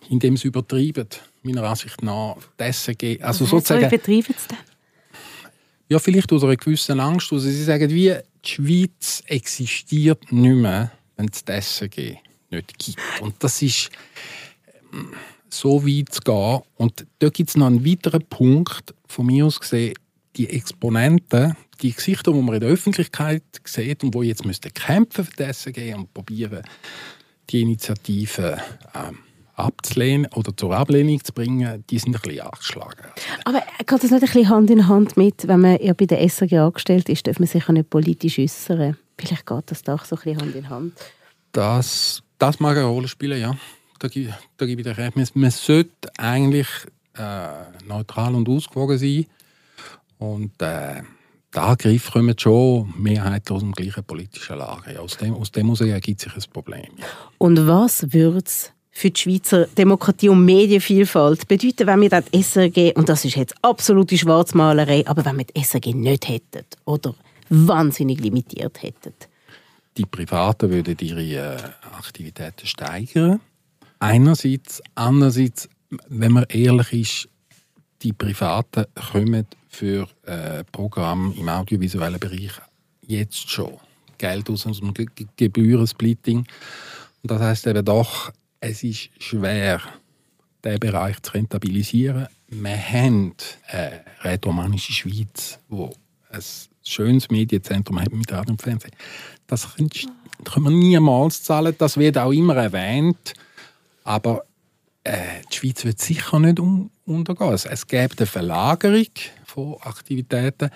indem 0.09 0.37
sie 0.37 0.49
übertreiben, 0.49 1.09
meiner 1.43 1.65
Ansicht 1.65 2.03
nach, 2.03 2.37
die 2.59 2.73
SRG. 2.73 3.23
Also 3.23 3.45
sozusagen, 3.45 3.87
übertreiben 3.87 4.35
sie 4.37 4.49
denn? 4.49 4.59
Ja, 5.89 5.99
vielleicht 5.99 6.33
aus 6.33 6.45
einer 6.45 6.57
gewissen 6.57 7.01
Angst. 7.01 7.33
Also 7.33 7.49
sie 7.49 7.65
sagen, 7.65 7.91
wie 7.91 8.15
die 8.45 8.49
Schweiz 8.49 9.23
existiert 9.27 10.33
nicht 10.33 10.57
mehr, 10.57 10.91
wenn 11.17 11.29
es 11.29 11.45
das 11.45 11.77
SRG 11.77 12.17
nicht 12.51 12.79
gibt. 12.79 12.99
Und 13.21 13.35
das 13.41 13.61
ist 13.63 13.91
ähm, 14.93 15.13
so 15.49 15.87
weit 15.87 16.15
zu 16.15 16.21
gehen. 16.23 16.61
Und 16.77 17.07
da 17.19 17.29
gibt 17.29 17.51
es 17.51 17.57
noch 17.57 17.67
einen 17.67 17.85
weiteren 17.85 18.25
Punkt, 18.27 18.95
von 19.07 19.27
mir 19.27 19.47
aus 19.47 19.61
gesehen, 19.61 19.95
die 20.37 20.49
Exponenten, 20.49 21.57
die 21.83 21.93
Gesichter, 21.93 22.33
die 22.33 22.41
man 22.41 22.55
in 22.55 22.61
der 22.61 22.71
Öffentlichkeit 22.71 23.43
sieht 23.65 24.03
und 24.03 24.15
die 24.15 24.29
jetzt 24.29 24.45
müssten 24.45 24.73
kämpfen 24.73 25.25
für 25.25 25.37
das 25.37 25.63
SRG 25.63 25.95
und 25.95 26.13
probieren, 26.15 26.63
die 27.51 27.61
Initiative 27.61 28.63
ähm, 28.95 29.19
abzulehnen 29.63 30.27
oder 30.35 30.57
zur 30.57 30.77
Ablehnung 30.77 31.23
zu 31.25 31.33
bringen, 31.33 31.85
die 31.89 31.99
sind 31.99 32.15
ein 32.15 32.21
bisschen 32.21 32.41
angeschlagen. 32.41 33.07
Aber 33.45 33.63
geht 33.79 33.91
das 33.91 34.03
nicht 34.03 34.13
ein 34.13 34.21
bisschen 34.21 34.49
Hand 34.49 34.71
in 34.71 34.89
Hand 34.89 35.17
mit, 35.17 35.49
wenn 35.49 35.61
man 35.61 35.81
ja 35.81 35.93
bei 35.95 36.07
der 36.07 36.21
SRG 36.29 36.59
angestellt 36.59 37.09
ist, 37.09 37.27
darf 37.27 37.39
man 37.39 37.49
sich 37.49 37.65
auch 37.65 37.73
nicht 37.73 37.91
politisch 37.91 38.39
äußern? 38.39 38.97
Vielleicht 39.19 39.47
geht 39.47 39.71
das 39.71 39.83
doch 39.83 40.05
so 40.05 40.17
ein 40.17 40.23
bisschen 40.23 40.41
Hand 40.41 40.55
in 40.57 40.69
Hand. 40.69 40.93
Das, 41.53 42.23
das 42.39 42.61
mag 42.61 42.77
eine 42.77 42.87
Rolle 42.87 43.09
spielen, 43.09 43.41
ja. 43.41 43.57
Da, 43.99 44.09
da 44.09 44.67
gebe 44.67 44.81
ich 44.81 44.87
dir 44.87 44.99
recht. 44.99 45.17
Man, 45.17 45.27
man 45.35 45.51
sollte 45.51 46.11
eigentlich 46.19 46.67
äh, 47.17 47.87
neutral 47.87 48.35
und 48.35 48.49
ausgewogen 48.49 48.99
sein. 48.99 49.27
Und 50.19 50.61
äh, 50.63 51.03
der 51.55 51.63
Angriff 51.63 52.11
kommt 52.11 52.41
schon 52.41 52.93
mehrheitlich 52.97 53.55
aus 53.55 53.61
dem 53.61 53.73
gleichen 53.73 54.05
politischen 54.05 54.59
Lager. 54.59 55.01
Aus 55.01 55.17
dem, 55.19 55.35
aus 55.35 55.53
dem 55.53 55.75
ergibt 55.75 56.21
sich 56.21 56.35
ein 56.35 56.43
Problem. 56.53 56.93
Und 57.39 57.67
was 57.67 58.13
würde 58.13 58.39
es 58.45 58.73
für 58.93 59.11
die 59.11 59.21
Schweizer 59.21 59.67
Demokratie 59.67 60.29
und 60.29 60.45
Medienvielfalt 60.45 61.49
bedeuten, 61.49 61.87
wenn 61.87 62.03
wir 62.03 62.11
das 62.11 62.27
SRG, 62.31 62.93
und 62.95 63.09
das 63.09 63.25
ist 63.25 63.37
jetzt 63.37 63.55
absolute 63.63 64.17
Schwarzmalerei, 64.17 65.05
aber 65.07 65.25
wenn 65.25 65.39
wir 65.39 65.47
das 65.47 65.71
SRG 65.71 65.95
nicht 65.95 66.29
hätten 66.29 66.65
oder 66.85 67.15
wahnsinnig 67.49 68.21
limitiert 68.21 68.83
hätten? 68.83 69.15
Die 69.97 70.05
Privaten 70.05 70.71
würden 70.71 70.97
ihre 71.01 71.23
äh, 71.23 71.57
Aktivitäten 71.99 72.67
steigern. 72.67 73.41
Einerseits, 73.99 74.83
andererseits, 74.95 75.69
wenn 76.09 76.33
man 76.33 76.45
ehrlich 76.49 76.93
ist, 76.93 77.29
die 78.03 78.13
Privaten 78.13 78.87
kommen 79.13 79.47
für 79.69 80.09
äh, 80.25 80.65
Programme 80.71 81.35
im 81.35 81.49
audiovisuellen 81.49 82.21
Bereich 82.21 82.53
jetzt 83.07 83.51
schon 83.51 83.79
Geld 84.19 84.49
aus 84.51 84.65
dem 84.65 84.93
Gebührensplitting. 85.37 86.39
Und 86.39 87.31
das 87.31 87.41
heißt 87.41 87.67
eben 87.67 87.85
doch, 87.85 88.33
es 88.63 88.85
ist 88.85 89.11
schwer, 89.19 89.81
diesen 90.65 90.79
Bereich 90.79 91.21
zu 91.21 91.33
rentabilisieren. 91.33 92.29
Wir 92.49 92.77
haben 92.77 93.35
eine 93.67 94.05
rätoromanische 94.23 94.93
Schweiz, 94.93 95.59
wo 95.69 95.93
ein 96.31 96.43
schönes 96.85 97.29
Medienzentrum 97.29 98.01
hat 98.01 98.13
mit 98.13 98.31
Radio 98.31 98.53
und 98.53 98.63
Fernsehen. 98.63 98.93
Das 99.49 99.75
können 99.75 100.65
wir 100.65 100.71
niemals 100.71 101.43
zahlen. 101.43 101.75
Das 101.77 101.97
wird 101.97 102.17
auch 102.17 102.31
immer 102.31 102.57
erwähnt. 102.57 103.35
Aber 104.05 104.45
äh, 105.03 105.43
die 105.53 105.57
Schweiz 105.57 105.85
wird 105.85 105.99
sicher 105.99 106.39
nicht 106.39 106.61
um, 106.61 106.91
untergehen. 107.05 107.53
Es, 107.53 107.87
gibt 107.87 108.21
eine 108.21 108.27
Verlagerung 108.27 109.07
von 109.45 109.77
Aktivitäten. 109.81 110.71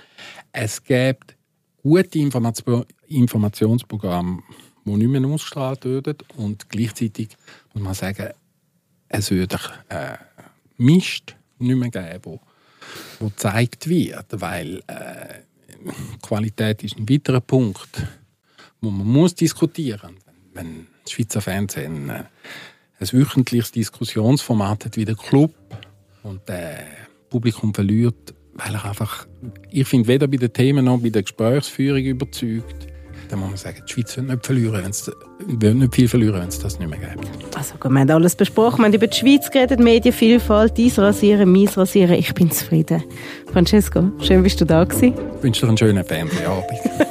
Es 0.50 0.82
gibt 0.82 1.36
gute 1.82 2.18
Information, 2.18 2.84
Informationsprogramme 3.06 4.42
die 4.86 4.96
nicht 4.96 5.08
mehr 5.08 5.28
ausgestrahlt 5.28 5.84
werden. 5.84 6.16
Und 6.36 6.68
gleichzeitig 6.68 7.30
muss 7.76 7.84
man 7.84 7.94
sagen, 7.94 8.30
es 9.08 9.30
wird 9.30 9.54
äh, 9.90 10.16
Mist 10.78 11.36
nicht 11.58 11.76
mehr 11.76 11.90
geben, 11.90 12.40
wo, 13.20 13.28
gezeigt 13.28 13.86
wird, 13.86 14.26
weil 14.30 14.82
äh, 14.86 15.40
Qualität 16.22 16.82
ist 16.84 16.96
ein 16.96 17.08
weiterer 17.08 17.42
Punkt, 17.42 18.06
wo 18.80 18.90
man 18.90 19.06
muss 19.06 19.34
diskutieren. 19.34 20.16
Wenn 20.54 20.86
das 21.02 21.12
Schweizer 21.12 21.42
Fernsehen 21.42 22.08
äh, 22.08 22.24
ein 22.98 23.12
wöchentliches 23.12 23.72
Diskussionsformat 23.72 24.86
hat 24.86 24.96
wie 24.96 25.04
der 25.04 25.16
Club 25.16 25.54
und 26.22 26.40
das 26.46 26.78
Publikum 27.28 27.74
verliert, 27.74 28.34
weil 28.54 28.74
er 28.74 28.86
einfach, 28.86 29.26
ich 29.70 29.86
finde, 29.86 30.08
weder 30.08 30.28
bei 30.28 30.38
den 30.38 30.52
Themen 30.52 30.86
noch 30.86 30.98
bei 30.98 31.10
der 31.10 31.22
Gesprächsführung 31.22 32.02
überzeugt, 32.02 32.86
dann 33.28 33.40
muss 33.40 33.48
man 33.48 33.56
sagen, 33.56 33.82
die 33.86 33.92
Schweiz 33.92 34.16
wird 34.16 34.26
nicht, 34.26 34.46
verlieren, 34.46 34.84
wenn's, 34.84 35.10
wird 35.46 35.76
nicht 35.76 35.94
viel 35.94 36.08
verlieren, 36.08 36.40
wenn 36.40 36.48
es 36.48 36.58
das 36.58 36.78
nicht 36.78 36.88
mehr 36.88 36.98
gibt. 36.98 37.56
Also 37.56 37.74
gut, 37.78 37.90
wir 37.90 38.00
haben 38.00 38.10
alles 38.10 38.34
besprochen. 38.34 38.78
Wir 38.78 38.86
haben 38.86 38.94
über 38.94 39.06
die 39.06 39.16
Schweiz 39.16 39.50
geredet, 39.50 39.80
Medienvielfalt, 39.80 40.78
dein 40.78 40.90
Rasieren, 40.96 41.52
mein 41.52 41.68
Rasieren. 41.68 42.14
Ich 42.14 42.32
bin 42.34 42.50
zufrieden. 42.50 43.02
Francesco, 43.52 44.10
schön 44.20 44.42
bist 44.42 44.60
du 44.60 44.64
da 44.64 44.84
gewesen. 44.84 45.14
Ich 45.36 45.42
wünsche 45.42 45.62
dir 45.62 45.68
einen 45.68 45.78
schönen 45.78 46.04
Fernsehabend. 46.04 46.80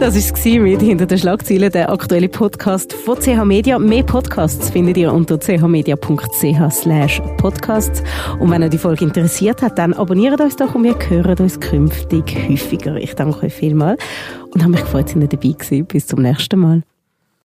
Das 0.00 0.16
war 0.16 0.60
mit 0.60 0.80
«Hinter 0.80 1.04
den 1.04 1.18
Schlagzeilen», 1.18 1.70
der 1.70 1.92
aktuelle 1.92 2.30
Podcast 2.30 2.94
von 2.94 3.18
CH 3.18 3.44
Media. 3.44 3.78
Mehr 3.78 4.02
Podcasts 4.02 4.70
findet 4.70 4.96
ihr 4.96 5.12
unter 5.12 5.38
chmedia.ch 5.38 6.72
slash 6.72 7.20
podcasts. 7.36 8.02
Und 8.38 8.50
wenn 8.50 8.62
euch 8.62 8.70
die 8.70 8.78
Folge 8.78 9.04
interessiert 9.04 9.60
hat, 9.60 9.78
dann 9.78 9.92
abonniert 9.92 10.40
uns 10.40 10.56
doch 10.56 10.74
und 10.74 10.84
wir 10.84 10.96
hören 11.10 11.36
uns 11.38 11.60
künftig 11.60 12.34
häufiger. 12.48 12.96
Ich 12.96 13.14
danke 13.14 13.44
euch 13.44 13.52
vielmals 13.52 14.02
und 14.54 14.62
habe 14.62 14.72
mich 14.72 14.80
gefreut, 14.80 15.04
dass 15.04 15.16
ihr 15.16 15.28
dabei 15.28 15.52
gewesen. 15.52 15.84
Bis 15.84 16.06
zum 16.06 16.22
nächsten 16.22 16.58
Mal. 16.58 16.82